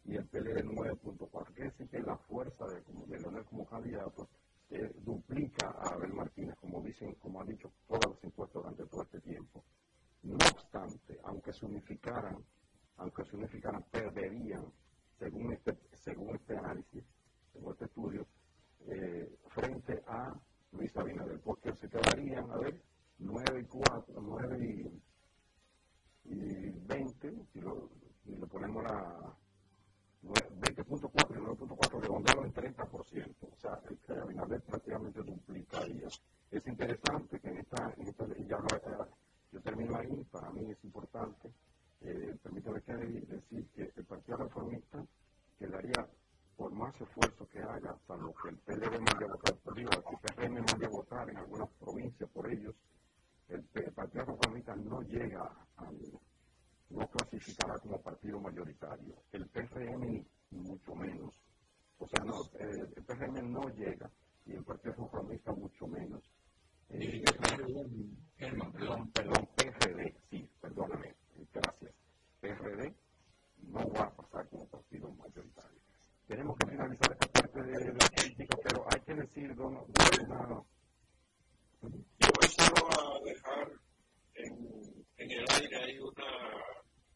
[0.05, 1.55] y el PLD 9.4.
[1.55, 4.29] Quiere decir que la fuerza de, de Leonel como candidato
[4.71, 9.03] eh, duplica a Abel Martínez, como dicen, como han dicho todas las encuestas durante todo
[9.03, 9.63] este tiempo.
[10.23, 12.39] No obstante, aunque se unificaran,
[12.97, 14.65] aunque se unificaran, perderían,
[15.19, 17.05] según este, según este análisis,
[17.53, 18.27] según este estudio,
[18.87, 20.33] eh, frente a
[20.73, 22.81] Luis Abinader, porque se quedarían, a ver,
[23.19, 24.59] 9 y 4, 9
[26.25, 27.91] y, y 20, si lo,
[28.25, 29.37] si lo ponemos la
[30.23, 33.37] 20.4 y 9.4 redondearon en 30%.
[33.41, 36.09] O sea, el que Abinader prácticamente duplicaría.
[36.51, 39.09] Es interesante que en esta, en esta ya lo,
[39.53, 41.53] yo termino ahí, para mí es importante,
[42.03, 45.05] eh, permítame que decir que el Partido Reformista
[45.59, 46.07] quedaría
[46.57, 50.19] por más esfuerzo que haga, salvo que el PLD mande a votar por ellos, el
[50.19, 52.75] PRM mande a votar en algunas provincias por ellos,
[53.49, 55.99] el, el Partido Reformista no llega al
[56.93, 59.15] no clasificará como partido mayoritario.
[59.33, 61.35] El PRM ni mucho menos.
[61.99, 64.11] O sea, no, eh, el PRM no llega
[64.45, 66.23] y el Partido Reformista mucho menos.
[66.91, 67.25] Eh,
[68.39, 71.15] perdón, perdón, PRD, sí, perdóname,
[71.55, 71.95] gracias.
[72.41, 72.95] PRD
[73.69, 75.79] no va a pasar como partido mayoritario.
[76.27, 80.65] Tenemos que finalizar esta parte de la crítica, pero hay que decir, don, una...
[81.83, 83.73] Yo solo a dejar
[84.35, 86.25] en, el aire hay una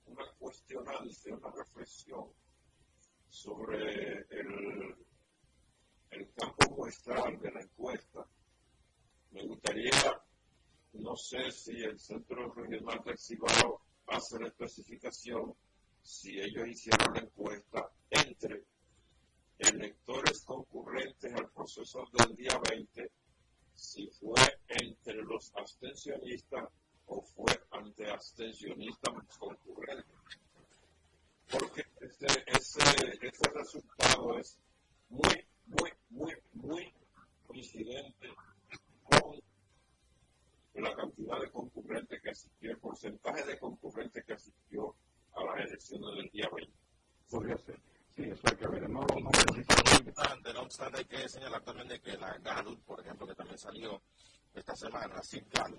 [0.06, 2.24] una cuestionante, una reflexión
[3.28, 4.96] sobre el,
[6.10, 8.26] el campo muestral de la encuesta.
[9.32, 10.20] Me gustaría,
[10.94, 15.54] no sé si el Centro Regional del Cibao hace la especificación,
[16.02, 17.90] si ellos hicieron la encuesta
[22.00, 23.10] al proceso del día 20,
[23.74, 26.68] si fue entre los abstencionistas
[27.06, 30.06] o fue ante abstencionistas concurrentes.
[31.50, 32.80] Porque ese, ese,
[33.20, 34.58] ese resultado es
[35.08, 36.92] muy, muy, muy, muy
[37.46, 38.28] coincidente
[39.04, 39.40] con
[40.74, 44.94] la cantidad de concurrentes que asistió, el porcentaje de concurrentes que asistió
[45.34, 46.72] a las elecciones del día 20.
[47.30, 47.80] Podría ser.
[48.14, 48.88] Sí, eso hay que ver.
[48.88, 53.00] No, no, no, obstante, no obstante, hay que señalar también de que la GALU, por
[53.00, 54.02] ejemplo, que también salió
[54.54, 55.75] esta semana, sin GALU,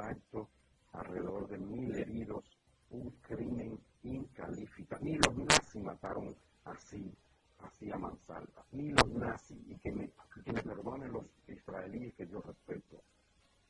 [0.00, 0.48] acto,
[0.92, 2.44] alrededor de mil heridos,
[2.90, 5.10] un crimen incalificable.
[5.10, 6.34] Ni los nazis mataron
[6.64, 7.12] así,
[7.60, 10.10] así a mansalva, ni los nazis, y que me,
[10.44, 13.02] que me perdonen los israelíes que yo respeto,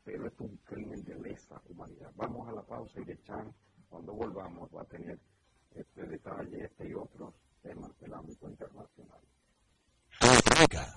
[0.04, 2.12] pero es un crimen de lesa humanidad.
[2.16, 3.52] Vamos a la pausa y de Chan,
[3.88, 5.18] cuando volvamos, va a tener
[5.74, 9.20] este detalle, este y otros temas del ámbito internacional.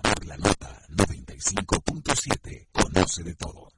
[0.02, 2.68] Por la nota 95.7.
[2.72, 3.68] Conoce de todo.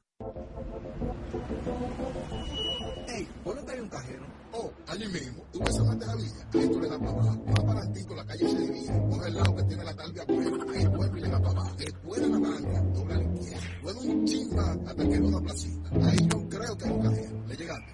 [3.08, 4.26] Ey, ponete ahí un cajero.
[4.52, 5.42] Oh, allí mismo.
[5.50, 6.48] Tú ves esa villa.
[6.52, 7.44] Ahí tú le das para abajo.
[7.46, 9.08] Más para adelante, la calle se divide.
[9.08, 10.50] Coge el lado que tiene la talvia afuera.
[10.74, 11.76] Ahí vuelve y le das para abajo.
[11.76, 13.66] Después de la banca, dobla la izquierda.
[13.82, 15.90] Luego un ching más hasta que una placita.
[16.06, 17.46] Ahí yo creo que hay un cajero.
[17.46, 17.92] ¿Le llegaste?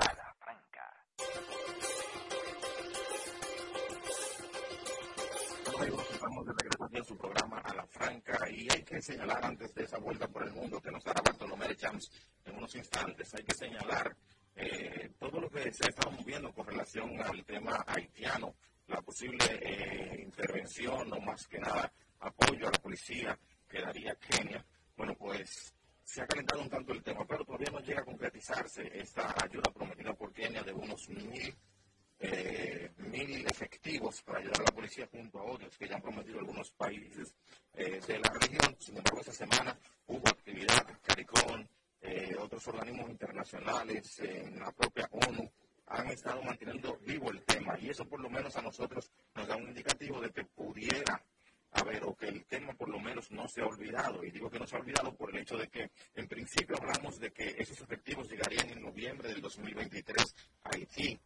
[5.83, 9.83] Estamos de regreso en su programa A la Franca y hay que señalar antes de
[9.83, 12.09] esa vuelta por el mundo que nos hará Bartolomé Champs
[12.45, 14.15] en unos instantes, hay que señalar
[14.55, 18.55] eh, todo lo que se ha estado moviendo con relación al tema haitiano,
[18.87, 23.37] la posible eh, intervención o más que nada apoyo a la policía
[23.67, 24.65] que daría Kenia.
[24.95, 25.73] Bueno, pues
[26.05, 29.73] se ha calentado un tanto el tema, pero todavía no llega a concretizarse esta ayuda
[29.73, 31.53] prometida por Kenia de unos mil
[32.27, 36.39] eh, mil efectivos para ayudar a la policía junto a otros que ya han prometido
[36.39, 37.35] algunos países
[37.73, 38.75] eh, de la región.
[38.79, 39.77] Sin embargo, esta semana
[40.07, 41.65] hubo actividad, CARICOM,
[42.01, 45.51] eh, otros organismos internacionales, en la propia ONU,
[45.87, 49.55] han estado manteniendo vivo el tema y eso por lo menos a nosotros nos da
[49.55, 51.23] un indicativo de que pudiera
[51.71, 54.23] haber o que el tema por lo menos no se ha olvidado.
[54.23, 57.19] Y digo que no se ha olvidado por el hecho de que en principio hablamos
[57.19, 61.19] de que esos efectivos llegarían en noviembre del 2023 a Haití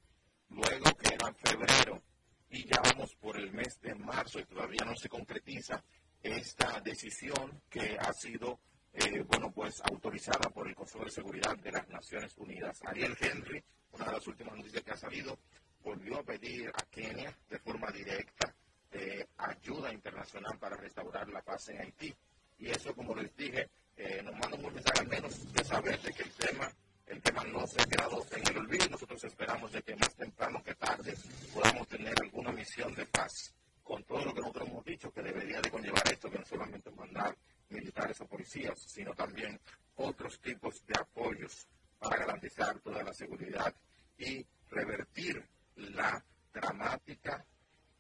[0.49, 2.01] luego que era febrero
[2.49, 5.84] y ya vamos por el mes de marzo y todavía no se concretiza
[6.21, 8.59] esta decisión que ha sido
[8.93, 12.80] eh, bueno pues autorizada por el Consejo de Seguridad de las Naciones Unidas.
[12.85, 15.38] Ariel Henry, una de las últimas noticias que ha salido,
[15.84, 18.53] volvió a pedir a Kenia de forma directa
[18.91, 22.13] eh, ayuda internacional para restaurar la paz en Haití.
[22.57, 26.23] Y eso, como les dije, eh, nos manda un mensaje al menos saber de que
[26.23, 26.73] el tema
[27.10, 30.15] el tema no se ha quedado en el olvido y nosotros esperamos de que más
[30.15, 31.15] temprano que tarde
[31.53, 33.53] podamos tener alguna misión de paz
[33.84, 36.91] con todo lo que nosotros hemos dicho que debería de conllevar esto, que no solamente
[36.91, 37.36] mandar
[37.69, 39.60] militares o policías, sino también
[39.95, 41.68] otros tipos de apoyos
[41.98, 43.73] para garantizar toda la seguridad
[44.18, 45.44] y revertir
[45.76, 46.23] la
[46.53, 47.44] dramática,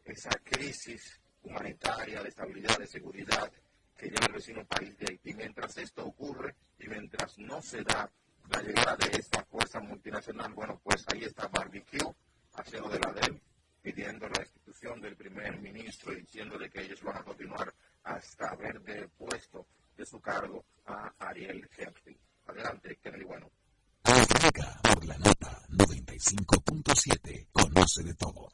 [0.05, 3.51] esa crisis humanitaria, de estabilidad, de seguridad
[3.97, 5.33] que lleva el vecino país de Haití.
[5.33, 8.09] Mientras esto ocurre y mientras no se da
[8.49, 12.13] la llegada de esta fuerza multinacional, bueno, pues ahí está Barbecue
[12.53, 13.41] haciendo de la DEL,
[13.81, 17.73] pidiendo la institución del primer ministro y diciéndole que ellos van a continuar
[18.03, 22.17] hasta haber depuesto de su cargo a Ariel Henry.
[22.47, 23.49] Adelante, Kennedy Bueno.
[24.03, 27.47] Por la nota 95.7.
[27.51, 28.49] Conoce de todo.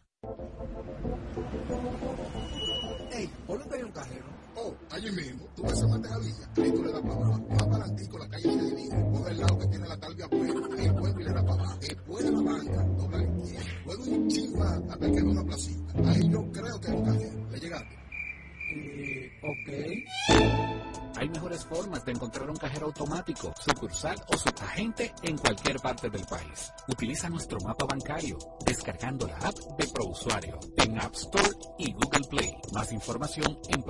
[3.12, 4.45] Ey, ponete ahí un cajero.
[4.58, 5.46] Oh, allí mismo.
[5.56, 5.86] Tú ves esa
[6.20, 6.50] villa.
[6.58, 7.46] Ahí tú le das para abajo.
[7.50, 9.12] Más para adelante, la calle se divide.
[9.12, 10.54] Coge el lado que tiene la talvia afuera.
[10.78, 11.80] Ahí vuelve y le das para abajo.
[11.80, 13.66] Después de la banca, dobla la izquierda.
[13.86, 15.94] Luego un ching más hasta que una placita.
[16.10, 17.50] Ahí yo creo que hay un cajero.
[17.50, 17.96] ¿Le llegaste?
[18.76, 20.25] Eh, ok.
[21.26, 26.24] Hay mejores formas de encontrar un cajero automático, sucursal o subagente en cualquier parte del
[26.24, 26.72] país.
[26.88, 31.50] Utiliza nuestro mapa bancario descargando la app de ProUsuario en App Store
[31.80, 32.56] y Google Play.
[32.74, 33.82] Más información en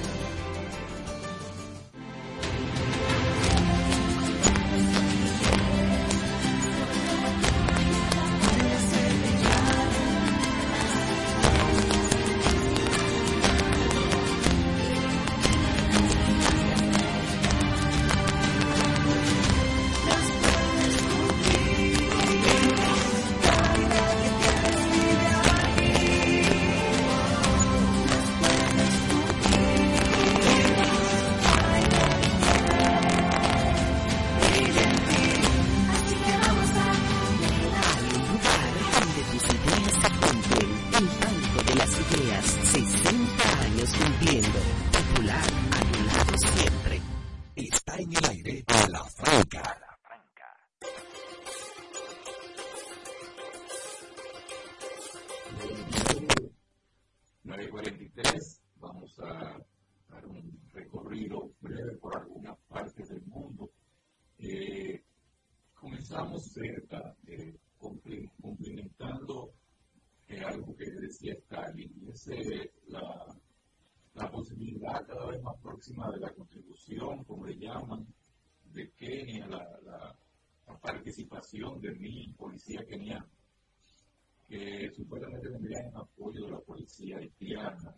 [75.78, 78.08] De la contribución, como le llaman,
[78.74, 80.18] de Kenia, la,
[80.82, 83.30] participación de mil policías kenianos,
[84.48, 87.95] que supuestamente tendrían apoyo de la policía haitiana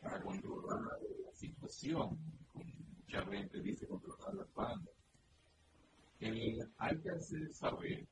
[0.00, 0.80] para controlar
[1.24, 2.18] la situación,
[2.54, 4.90] mucha gente dice controlar la banda.
[6.78, 8.06] hay que hacer saber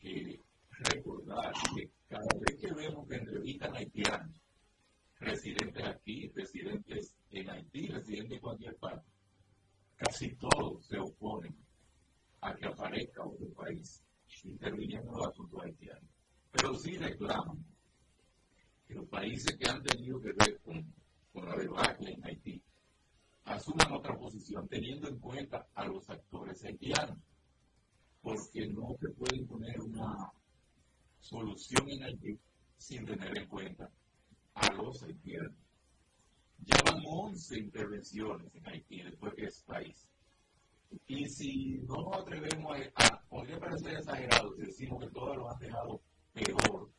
[0.00, 0.40] que
[0.70, 4.40] recordar que cada vez que vemos que entrevistan haitianos,
[5.20, 9.06] residentes aquí, residentes en Haití, residentes en cualquier parte,
[9.96, 11.54] casi todos se oponen
[12.40, 14.02] a que aparezca otro país
[14.44, 16.10] interviniendo en los asuntos haitianos.
[16.52, 17.64] Pero sí reclaman
[18.88, 20.94] que los países que han tenido que ver con,
[21.34, 22.62] la debacle en Haití
[23.44, 27.18] asuman otra posición teniendo en cuenta a los actores haitianos,
[28.20, 30.32] porque no se puede imponer una
[31.18, 32.38] solución en Haití
[32.76, 33.90] sin tener en cuenta
[34.60, 35.52] a los haitianos.
[36.64, 40.06] Llevan 11 intervenciones en Haití después que es país.
[41.06, 45.58] Y si no nos atrevemos a, podría parecer exagerado si decimos que todos lo han
[45.58, 46.00] dejado
[46.32, 46.90] peor,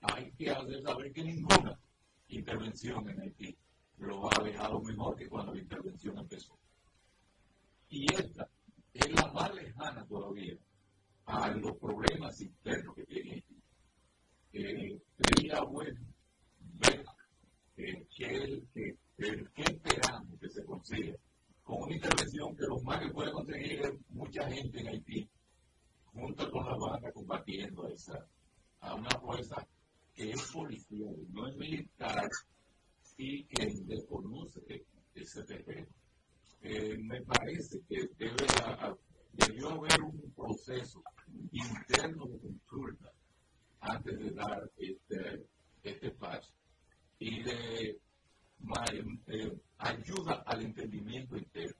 [0.00, 1.78] hay que hacer saber que ninguna
[2.28, 3.56] intervención en Haití
[3.98, 6.58] lo ha dejado mejor que cuando la intervención empezó.
[7.88, 8.48] Y esta
[8.94, 10.56] es la más lejana todavía
[11.26, 13.62] a los problemas internos que tiene Haití.
[14.54, 15.00] Eh,
[15.70, 16.11] bueno
[17.76, 21.16] eh, que, que, que, esperamos que se consiga
[21.64, 25.28] con una intervención que lo más que puede conseguir es mucha gente en Haití,
[26.12, 28.26] junto con la banda combatiendo esa,
[28.80, 29.66] a una fuerza
[30.14, 32.28] que es policial, no es militar
[33.16, 34.84] y que desconoce
[35.14, 35.88] ese terreno.
[36.62, 38.46] Eh, me parece que debe
[39.32, 41.02] debió haber un proceso
[41.50, 43.10] interno de consulta
[43.80, 45.46] antes de dar este,
[45.82, 46.52] este paso
[47.22, 48.00] y de
[49.28, 51.76] eh, ayuda al entendimiento interno.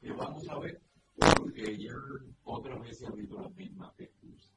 [0.00, 0.80] Y vamos a ver,
[1.16, 1.92] porque ya
[2.44, 4.52] otra vez se ha habido las mismas excusas.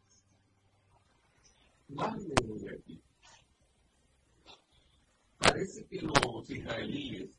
[2.77, 3.01] Aquí.
[5.39, 7.31] Parece que los israelíes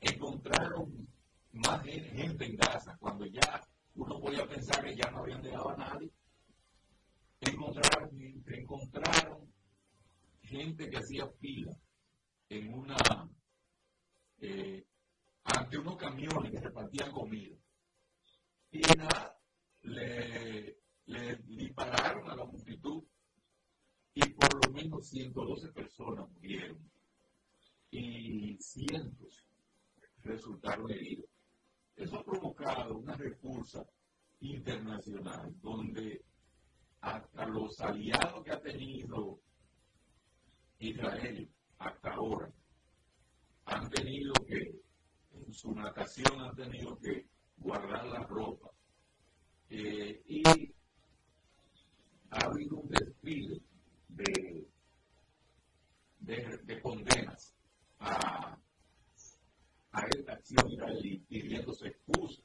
[0.00, 1.08] encontraron
[1.52, 3.60] más gente en Gaza cuando ya
[3.96, 6.10] uno podía pensar que ya no habían dejado a nadie.
[7.40, 9.52] Encontraron gente, encontraron
[10.42, 11.76] gente que hacía fila
[12.48, 12.96] en una,
[14.40, 14.86] eh,
[15.44, 17.56] ante unos camiones que repartían comida.
[18.70, 19.38] Y nada,
[19.82, 20.76] le,
[21.46, 23.02] dispararon a la multitud
[24.14, 26.90] y por lo menos 112 personas murieron
[27.90, 29.46] y cientos
[30.22, 31.30] resultaron heridos.
[31.96, 33.86] Eso ha provocado una repulsa
[34.40, 36.24] internacional donde
[37.00, 39.40] hasta los aliados que ha tenido
[40.78, 42.50] Israel hasta ahora
[43.66, 44.80] han tenido que,
[45.34, 47.26] en su natación han tenido que
[47.58, 48.70] guardar la ropa.
[49.70, 50.42] Eh, y
[52.30, 53.60] ha habido un desfile
[54.08, 54.66] de,
[56.20, 57.54] de, condenas
[58.00, 58.58] a,
[60.10, 62.42] esta acción israelí pidiéndose excusa.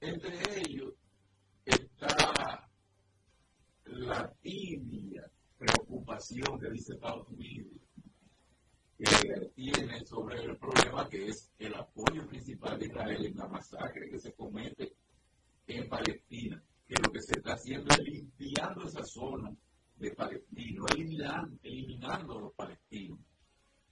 [0.00, 0.94] Entre ellos
[1.64, 2.68] está
[3.84, 7.77] la tibia preocupación que dice Estados Unidos
[8.98, 14.10] que tiene sobre el problema que es el apoyo principal de Israel en la masacre
[14.10, 14.92] que se comete
[15.68, 19.54] en Palestina, que lo que se está haciendo es limpiando esa zona
[19.96, 23.20] de palestinos, eliminando, eliminando a los palestinos.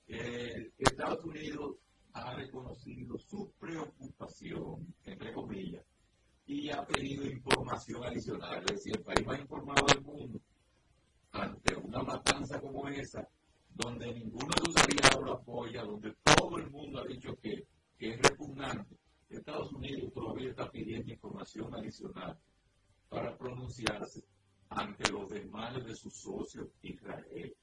[0.09, 1.77] Estados Unidos
[2.13, 5.85] ha reconocido su preocupación, entre comillas,
[6.47, 8.61] y ha pedido información adicional.
[8.61, 10.41] Es decir, el país más informado del mundo,
[11.33, 13.29] ante una matanza como esa,
[13.77, 17.67] donde ninguno de sus aliados lo apoya, donde todo el mundo ha dicho que,
[17.99, 18.97] que es repugnante,
[19.29, 22.39] Estados Unidos todavía está pidiendo información adicional
[23.09, 24.25] para pronunciarse
[24.71, 27.55] ante los demás de sus socios Israel.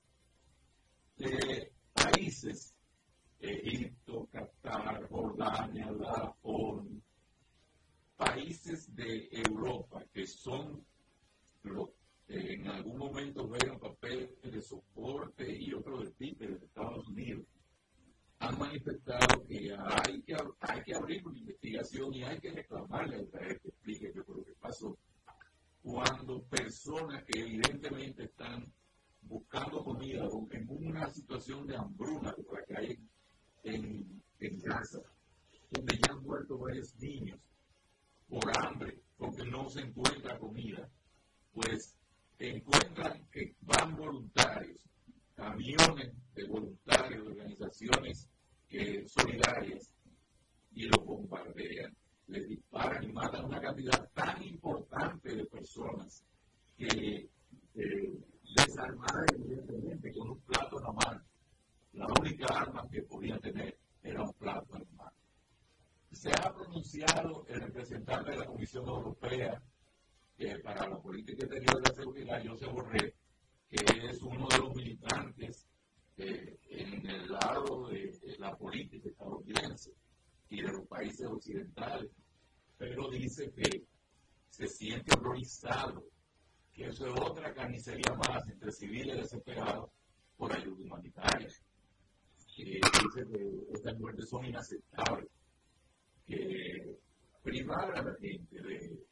[1.18, 2.76] De países,
[3.40, 7.02] Egipto, Qatar, Jordania, la ONU,
[8.16, 10.86] países de Europa que son
[11.64, 11.90] los
[12.28, 17.46] que en algún momento juegan papel de soporte y otro de tipo de Estados Unidos,
[18.40, 23.22] han manifestado que hay que, hay que abrir una investigación y hay que reclamarle a
[23.22, 24.98] Israel que explique qué fue lo que pasó.
[25.82, 28.72] Cuando personas que evidentemente están
[29.22, 33.00] buscando comida en una situación de hambruna como la que hay
[33.64, 35.00] en, en Gaza,
[35.72, 37.40] donde ya han muerto varios niños
[38.28, 40.90] por hambre, porque no se encuentra comida,
[41.54, 41.98] pues
[42.50, 44.80] encuentran que van voluntarios,
[45.36, 48.30] camiones de voluntarios de organizaciones
[49.08, 49.94] solidarias
[50.74, 51.96] y los bombardean
[52.28, 56.24] les disparan y matan una cantidad tan importante de personas
[56.78, 57.30] que
[57.76, 58.14] eh,
[58.56, 61.26] desarmadas evidentemente con un plato en la.
[61.94, 65.18] La única arma que podían tener era un plato en la mano.
[66.12, 69.62] Se ha pronunciado el representante de la Comisión Europea
[70.64, 73.14] para la política interior de seguridad, José Borrell,
[73.70, 75.66] que es uno de los militantes
[76.18, 79.92] eh, en el lado de, la política estadounidense
[80.50, 82.12] y de los países occidentales,
[82.78, 83.84] pero dice que
[84.50, 86.04] se siente horrorizado,
[86.74, 89.90] que eso es otra carnicería más entre civiles desesperados
[90.36, 91.48] por ayuda humanitaria,
[92.58, 95.30] dice que estas muertes son inaceptables,
[96.28, 96.98] que
[97.42, 99.04] privar a la gente de,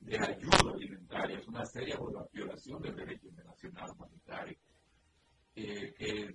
[0.00, 1.98] de ayuda alimentaria es una seria
[2.32, 4.56] violación del derecho internacional humanitario,
[5.54, 6.34] eh, que,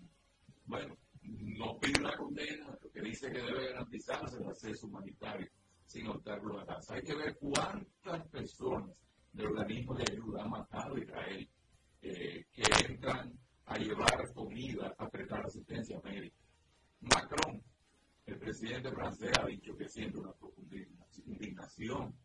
[0.65, 5.47] bueno, no pide una condena, que dice que debe garantizarse el acceso humanitario
[5.85, 6.95] sin optarlo a casa.
[6.95, 8.91] Hay que ver cuántas personas
[9.33, 11.49] del organismo de ayuda han matado a Israel
[12.01, 13.33] eh, que entran
[13.65, 16.35] a llevar comida, a prestar asistencia médica.
[17.01, 17.61] Macron,
[18.25, 20.75] el presidente francés, ha dicho que siente una profunda
[21.25, 22.15] indignación.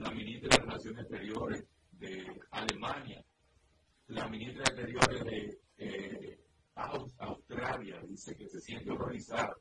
[0.00, 3.22] La ministra de Relaciones Exteriores de Alemania,
[4.06, 6.38] la ministra de Exteriores de eh,
[7.18, 9.54] Australia dice que se siente horrorizada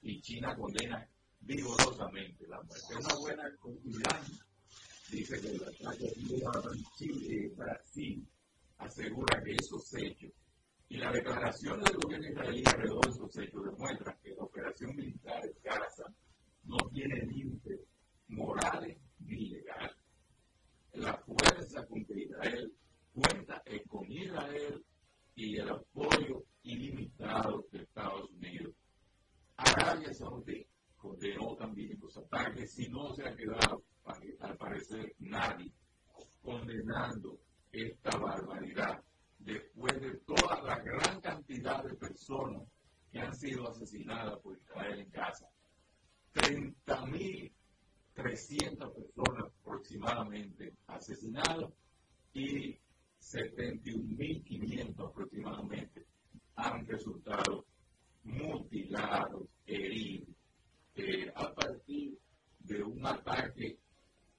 [0.00, 1.06] y China condena
[1.40, 2.94] vigorosamente la muerte.
[2.98, 4.40] Es una buena conclusión.
[5.10, 8.26] Dice que el ataque de Chile, Brasil
[8.78, 10.32] asegura que esos hechos
[10.88, 15.42] y la declaración del gobierno israelí alrededor de esos hechos demuestran que la operación militar
[15.42, 16.04] de Gaza
[16.62, 17.80] no tiene límites
[18.28, 19.03] morales
[19.34, 19.96] ni legales.
[20.92, 22.72] La fuerza con que Israel
[23.12, 24.84] cuenta es con Israel
[25.34, 28.74] y el apoyo ilimitado de Estados Unidos.
[29.56, 30.66] Arabia Saudí
[30.96, 33.82] condenó también los ataques, si no se ha quedado,
[34.40, 35.72] al parecer, nadie
[36.42, 37.40] condenando
[37.72, 39.02] esta barbaridad
[39.38, 42.62] después de toda la gran cantidad de personas
[43.10, 45.48] que han sido asesinadas por Israel en Gaza.
[48.14, 51.70] 30.300 personas aproximadamente asesinadas
[52.32, 52.78] y
[53.20, 56.06] 71.500 aproximadamente
[56.56, 57.64] han resultado
[58.22, 60.28] mutilados, heridos,
[60.96, 62.18] eh, a partir
[62.60, 63.78] de un ataque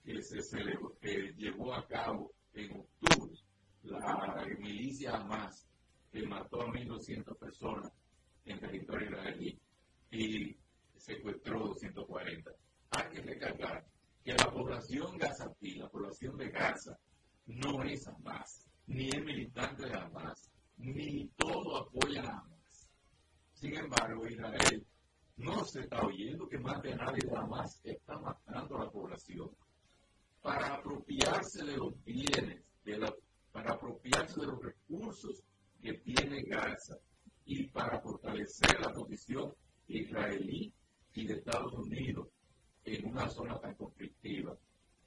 [0.04, 3.36] que se celebró, que llevó a cabo en octubre
[3.84, 5.68] la milicia Hamas,
[6.12, 7.92] que mató a 1.200 personas
[8.46, 9.60] en territorio israelí
[10.12, 10.56] y
[10.98, 12.52] secuestró 240.
[12.92, 13.86] Hay que recalcar
[14.24, 16.98] que la población gazatí, la población de Gaza,
[17.46, 22.88] no es Hamas, ni es militante de Hamas, ni todo apoya a Hamas.
[23.54, 24.86] Sin embargo, Israel
[25.38, 29.52] no se está oyendo que más de nadie más está matando a la población
[30.42, 32.64] para apropiarse de los bienes,
[33.52, 35.44] para apropiarse de los recursos
[35.82, 36.96] que tiene Gaza
[37.46, 39.54] y para fortalecer la posición
[39.88, 40.74] israelí
[41.14, 42.28] y de Estados Unidos
[42.86, 44.58] en una zona tan conflictiva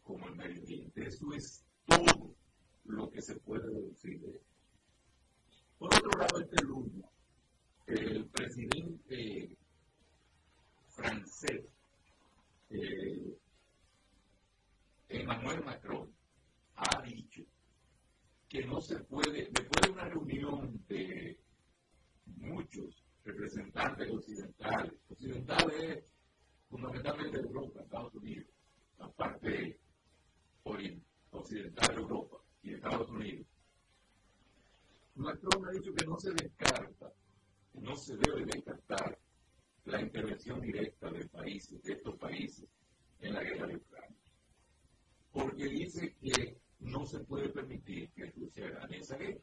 [0.03, 1.07] como el Medio Oriente.
[1.07, 2.35] Eso es todo
[2.85, 4.49] lo que se puede deducir de esto.
[5.79, 7.05] Por otro lado, este lunes,
[7.87, 9.57] el presidente
[10.89, 11.65] francés,
[12.71, 13.39] eh,
[15.09, 16.13] Emmanuel Macron,
[16.75, 17.43] ha dicho
[18.49, 21.39] que no se puede, después de una reunión de
[22.27, 26.05] muchos representantes occidentales, occidentales
[26.69, 28.47] fundamentalmente de Europa, Estados Unidos,
[28.99, 29.79] la parte
[31.31, 33.47] occidental de Europa y Estados Unidos,
[35.15, 37.13] Macron ha dicho que no se descarta,
[37.75, 39.19] no se debe descartar
[39.85, 42.69] la intervención directa de países, de estos países,
[43.21, 44.17] en la guerra de Ucrania.
[45.33, 49.41] Porque dice que no se puede permitir que Rusia gane esa guerra.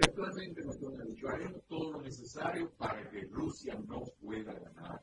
[0.00, 5.02] Macron ha dicho, haremos todo lo necesario para que Rusia no pueda ganar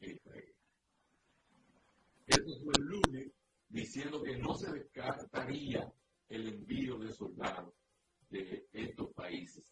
[0.00, 0.40] guerra.
[2.26, 3.32] Esto fue el lunes
[3.68, 5.92] diciendo que no se descartaría
[6.28, 7.72] el envío de soldados
[8.30, 9.64] de estos países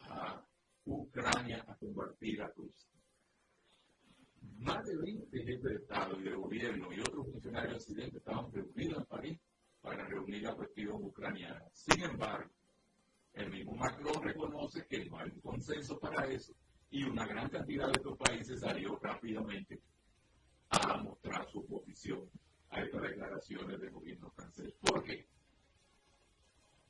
[0.00, 0.44] a
[0.84, 2.90] Ucrania a combatir a Rusia.
[4.58, 8.52] Más de 20 jefes de Estado y de gobierno y otros funcionarios de Occidente estaban
[8.52, 9.38] reunidos en París
[9.80, 11.64] para reunir la cuestión ucraniana.
[11.72, 12.50] Sin embargo,
[13.36, 16.52] el mismo Macron reconoce que no hay un consenso para eso
[16.90, 19.80] y una gran cantidad de estos países salió rápidamente
[20.70, 22.28] a mostrar su oposición
[22.70, 24.74] a estas declaraciones del gobierno francés.
[24.80, 25.26] ¿Por qué?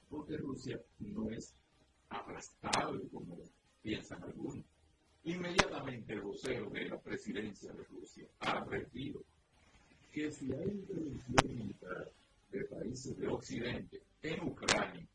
[0.09, 1.55] porque Rusia no es
[2.09, 3.39] aplastable como
[3.83, 4.65] piensan algunos.
[5.25, 9.23] Inmediatamente el vocero de la presidencia de Rusia ha advertido
[10.13, 12.11] que si hay intervención militar
[12.51, 15.07] de países de Occidente en Ucrania,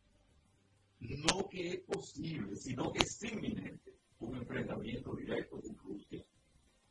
[1.01, 6.23] no que es posible, sino que es inminente un enfrentamiento directo con Rusia.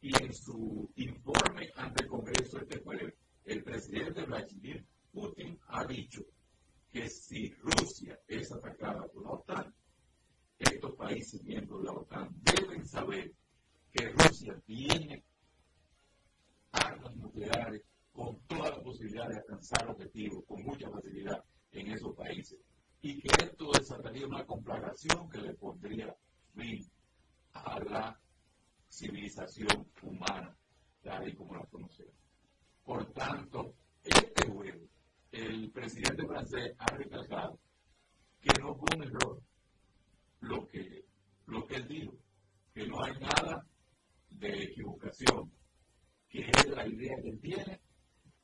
[0.03, 3.15] Y en su informe ante el Congreso este jueves,
[3.45, 6.23] el presidente Vladimir Putin ha dicho
[6.91, 9.75] que si Rusia es atacada por la OTAN,
[10.59, 13.33] estos países miembros de la OTAN deben saber
[13.93, 15.23] que Rusia tiene
[16.73, 17.83] armas nucleares
[18.13, 22.59] con toda la posibilidad de alcanzar objetivos con mucha facilidad en esos países
[23.03, 26.15] y que esto desataría una conflagración que le pondría
[26.55, 26.87] fin
[27.53, 28.21] a la
[28.89, 30.57] civilización humana
[31.03, 32.15] tal y como la conocemos.
[32.85, 33.75] Por tanto,
[34.05, 34.87] este juego
[35.33, 37.59] el presidente francés ha recalcado
[38.41, 39.43] que no fue un error
[40.41, 41.05] lo que,
[41.47, 42.15] lo que él dijo,
[42.75, 43.65] que no hay nada
[44.31, 45.53] de equivocación,
[46.29, 47.81] que es la idea que él tiene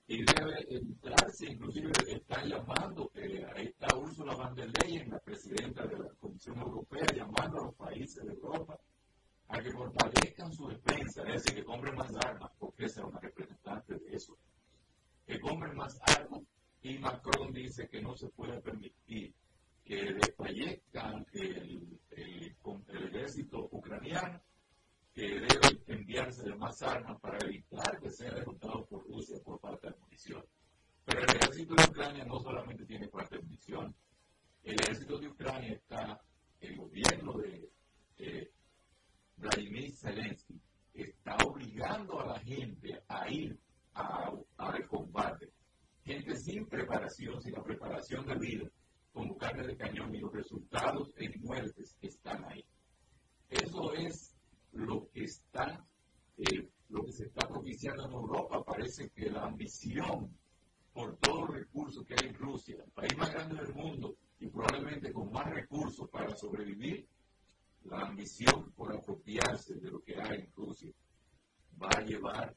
[0.09, 5.85] y debe entrarse, inclusive está llamando eh, a esta Ursula von der Leyen, la presidenta
[5.87, 8.78] de la Comisión Europea, llamando a los países de Europa
[9.49, 13.20] a que fortalezcan su defensa, es decir, que compren más armas, porque esa es una
[13.20, 14.37] representante de eso,
[15.27, 16.43] que compren más armas.
[16.83, 19.35] Y Macron dice que no se puede permitir
[19.85, 22.57] que desfallezca el, el,
[22.89, 24.41] el ejército ucraniano,
[25.17, 29.97] que debe enviarse más armas para evitar que sea derrotado por Rusia por falta de
[29.97, 30.45] munición.
[31.07, 33.95] Pero el ejército de Ucrania no solamente tiene falta de munición,
[34.63, 36.21] el ejército de Ucrania está,
[36.61, 37.71] el gobierno de
[38.19, 38.51] eh,
[39.39, 40.61] Vladimir Zelensky
[40.93, 43.59] está obligando a la gente a ir
[43.95, 45.51] al combate
[46.05, 48.71] gente sin preparación, sin la preparación de vida,
[49.13, 52.65] como carne de cañón y los resultados en muertes están ahí.
[53.49, 54.36] Eso es
[54.77, 55.85] lo que está,
[56.39, 58.65] eh, lo que se está propiciando en Europa.
[58.65, 60.31] Parece que la ambición
[60.93, 64.47] por todos los recursos que hay en Rusia, el país más grande del mundo y
[64.48, 67.07] probablemente con más recursos para sobrevivir,
[67.85, 70.90] la ambición por apropiarse de lo que hay en Rusia
[71.81, 72.57] va a llevar,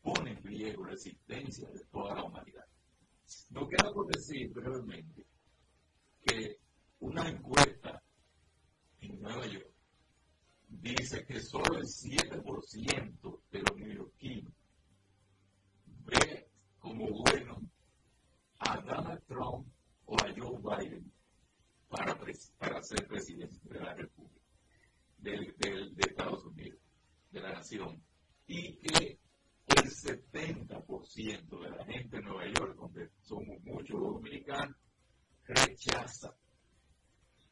[0.00, 2.64] pone en riesgo la existencia de toda la humanidad.
[3.50, 5.26] No queda por decir brevemente
[6.24, 6.58] que
[7.00, 8.02] una encuesta
[9.00, 9.71] en Nueva York
[10.82, 14.52] dice que solo el 7% de los neoyorquinos
[16.04, 16.50] ve
[16.80, 17.62] como bueno
[18.58, 19.68] a Donald Trump
[20.06, 21.12] o a Joe Biden
[21.88, 22.18] para,
[22.58, 24.44] para ser presidente de la República,
[25.18, 26.80] de Estados Unidos,
[27.30, 28.02] de la nación,
[28.48, 29.20] y que
[29.68, 34.76] el 70% de la gente en Nueva York, donde somos muchos dominicanos,
[35.44, 36.34] rechaza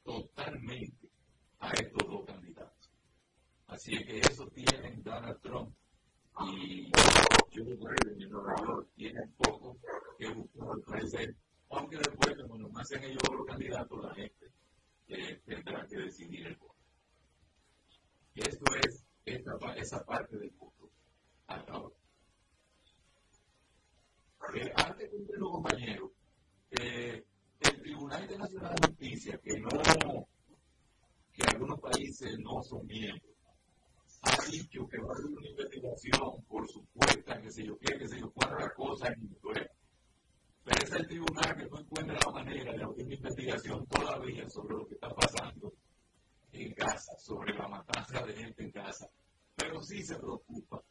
[0.03, 1.09] totalmente
[1.61, 2.80] a estos dos candidatos.
[3.71, 5.75] Así que eso tienen Donald Trump
[6.47, 6.91] y
[7.55, 9.77] Joe Biden en Nueva York tienen poco
[10.19, 11.01] que buscar
[11.71, 14.51] aunque después, cuando más sean ellos los candidatos, la gente
[15.09, 16.75] eh, tendrá que decidir el voto.
[18.35, 20.91] Esto es esta, esa parte del voto.
[21.47, 21.95] Hasta ahora.
[24.55, 26.11] Eh, antes de los compañeros,
[26.73, 27.25] eh,
[27.61, 29.69] el Tribunal Internacional de Justicia, que no,
[31.33, 33.30] que algunos países no son miembros,
[34.51, 38.21] dicho que va a haber una investigación por supuesta, que sé yo qué, que sé
[38.21, 39.11] yo cuántas cosas,
[40.63, 44.77] pero es el tribunal que no encuentra la manera de hacer una investigación todavía sobre
[44.77, 45.73] lo que está pasando
[46.53, 49.09] en casa, sobre la matanza de gente en casa.
[49.57, 50.83] Pero sí se preocupa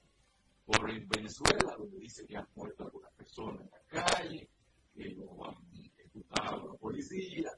[0.66, 4.50] por Venezuela, donde dice que han muerto algunas personas en la calle,
[4.94, 7.50] que lo han ejecutado la policía,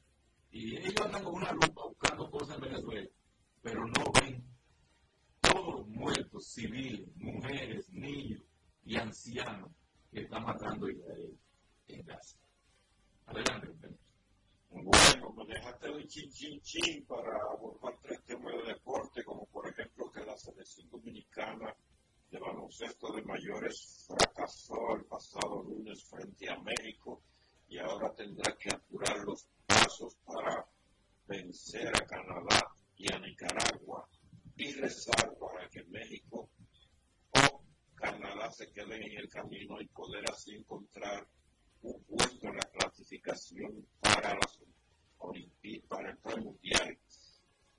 [0.52, 3.10] y ellos andan con una lupa buscando cosas en Venezuela,
[3.62, 4.51] pero no ven
[6.02, 8.42] muertos civiles, mujeres, niños
[8.84, 9.72] y ancianos
[10.12, 11.38] que están matando Israel
[11.88, 12.38] en Gaza.
[13.28, 13.68] Adelante,
[14.72, 19.68] Bueno, me dejaste un chin chin chin para abordar tres temas de deporte, como por
[19.68, 21.76] ejemplo que la selección dominicana
[22.32, 27.22] de baloncesto de mayores fracasó el pasado lunes frente a México
[27.68, 30.66] y ahora tendrá que apurar los pasos para
[31.28, 34.08] vencer a Canadá y a Nicaragua
[34.58, 36.50] y rezar para que México
[37.32, 37.64] o
[37.96, 41.28] Canadá se queden en el camino y poder así encontrar
[41.82, 44.60] un puesto en la clasificación para las
[45.88, 46.98] para el.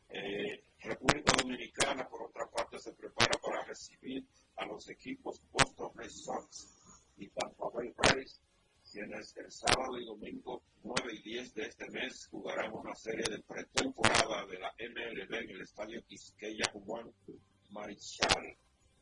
[0.08, 4.26] Eh, República Dominicana, por otra parte, se prepara para recibir
[4.56, 6.74] a los equipos Boston Red Sox
[7.16, 8.40] y Tampa Bay Rays,
[8.94, 14.44] el sábado y domingo 9 y 10 de este mes jugarán una serie de pretemporada
[14.44, 17.10] de la MLB en el estadio Quisqueya Juan
[17.70, 18.54] Marichal.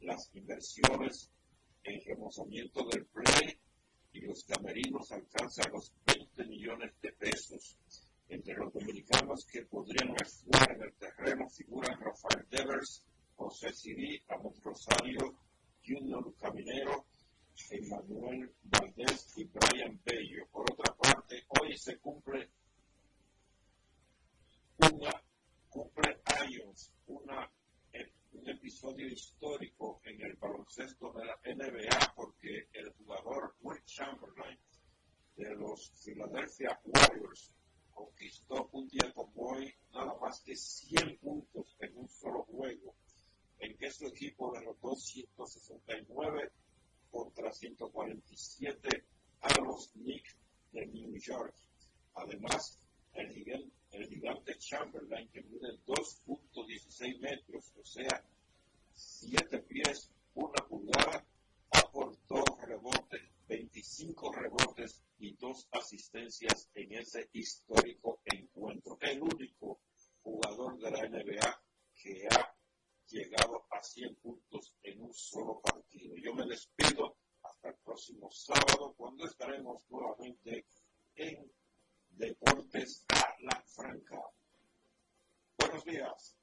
[0.02, 1.28] Las inversiones
[1.82, 3.58] en remozamiento del play
[4.12, 7.76] y los camerinos alcanzan los 20 millones de pesos.
[8.28, 13.04] Entre los dominicanos que podrían actuar en el terreno figuran Rafael Devers,
[13.34, 15.34] José Siri, Amos Rosario,
[15.84, 17.06] Junior Caminero,
[17.70, 20.46] Emmanuel Valdés y Brian Bello.
[20.50, 22.50] Por otra parte, hoy se cumple
[24.78, 25.22] una
[25.68, 27.50] cumple años, una,
[28.32, 34.58] un episodio histórico en el baloncesto de la NBA porque el jugador Will Chamberlain
[35.36, 37.54] de los Philadelphia Warriors
[37.92, 42.94] conquistó un día como hoy nada más que 100 puntos en un solo juego,
[43.58, 46.50] en que su equipo derrotó 169
[47.10, 49.04] contra 147
[49.40, 50.36] a los Knicks
[50.72, 51.54] de New York.
[52.14, 52.78] Además,
[53.12, 53.32] el
[54.08, 58.24] gigante, Chamberlain, que mide 2.16 metros, o sea,
[58.94, 61.24] 7 pies, una pulgada,
[61.70, 68.98] aportó rebotes, 25 rebotes y dos asistencias en ese histórico encuentro.
[69.00, 69.80] El único
[70.22, 71.62] jugador de la NBA
[71.96, 72.54] que ha
[73.10, 76.16] llegado a 100 puntos en un solo partido.
[76.16, 80.66] Yo me despido hasta el próximo sábado cuando estaremos nuevamente
[81.14, 81.52] en
[82.10, 84.18] Deportes a la Franca.
[85.58, 86.36] Buenos días.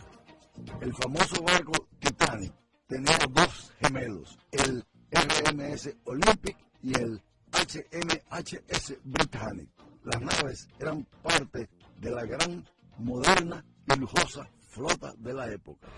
[0.78, 2.52] El famoso barco Titanic
[2.86, 9.70] tenía dos gemelos, el RMS Olympic y el HMHS Britannic.
[10.04, 12.68] Las naves eran parte de la gran,
[12.98, 15.88] moderna y lujosa flota de la época.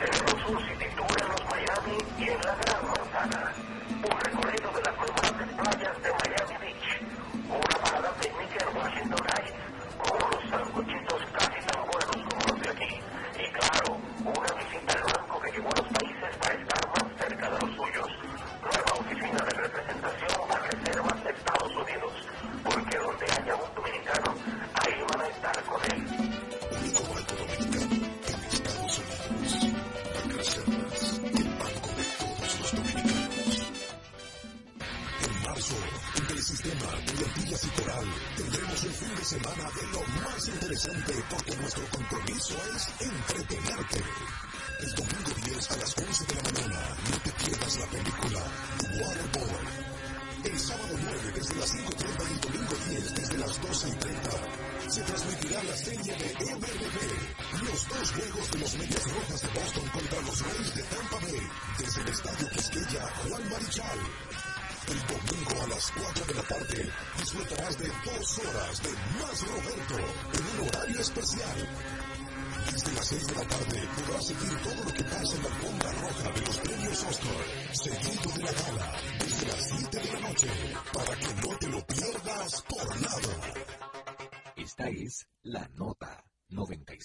[0.00, 3.52] El se en los Miami y en la Gran Manzana.
[3.90, 6.25] Un recorrido de las más playas de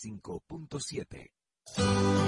[0.03, 2.20] 95.7.